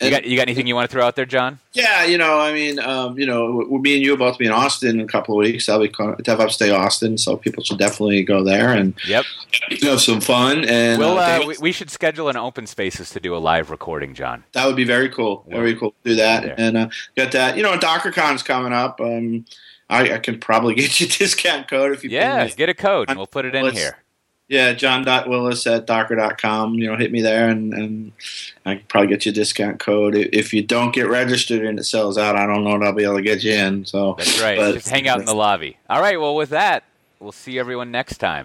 [0.00, 1.58] you got, you got anything you want to throw out there, John?
[1.72, 4.52] Yeah, you know, I mean, um, you know, me and you about to be in
[4.52, 5.68] Austin in a couple of weeks.
[5.68, 9.24] I'll be DevOps Day Austin, so people should definitely go there and yep,
[9.82, 10.64] have some fun.
[10.64, 14.14] And we'll, uh, we, we, should schedule an open spaces to do a live recording,
[14.14, 14.44] John.
[14.52, 15.44] That would be very cool.
[15.46, 17.56] We'll, very cool to do that and uh, get that.
[17.56, 19.00] You know, DockerCon's coming up.
[19.00, 19.46] Um,
[19.88, 22.10] I, I, can probably get you a discount code if you.
[22.10, 23.98] Yeah, get a code and we'll put it in here.
[24.48, 26.74] Yeah, john.willis at docker.com.
[26.74, 28.12] You know, hit me there and, and
[28.64, 30.14] I can probably get you a discount code.
[30.14, 33.02] If you don't get registered and it sells out, I don't know if I'll be
[33.02, 33.84] able to get you in.
[33.84, 34.56] So That's right.
[34.56, 35.78] But, Just hang out in the lobby.
[35.90, 36.84] All right, well, with that,
[37.18, 38.44] we'll see everyone next time.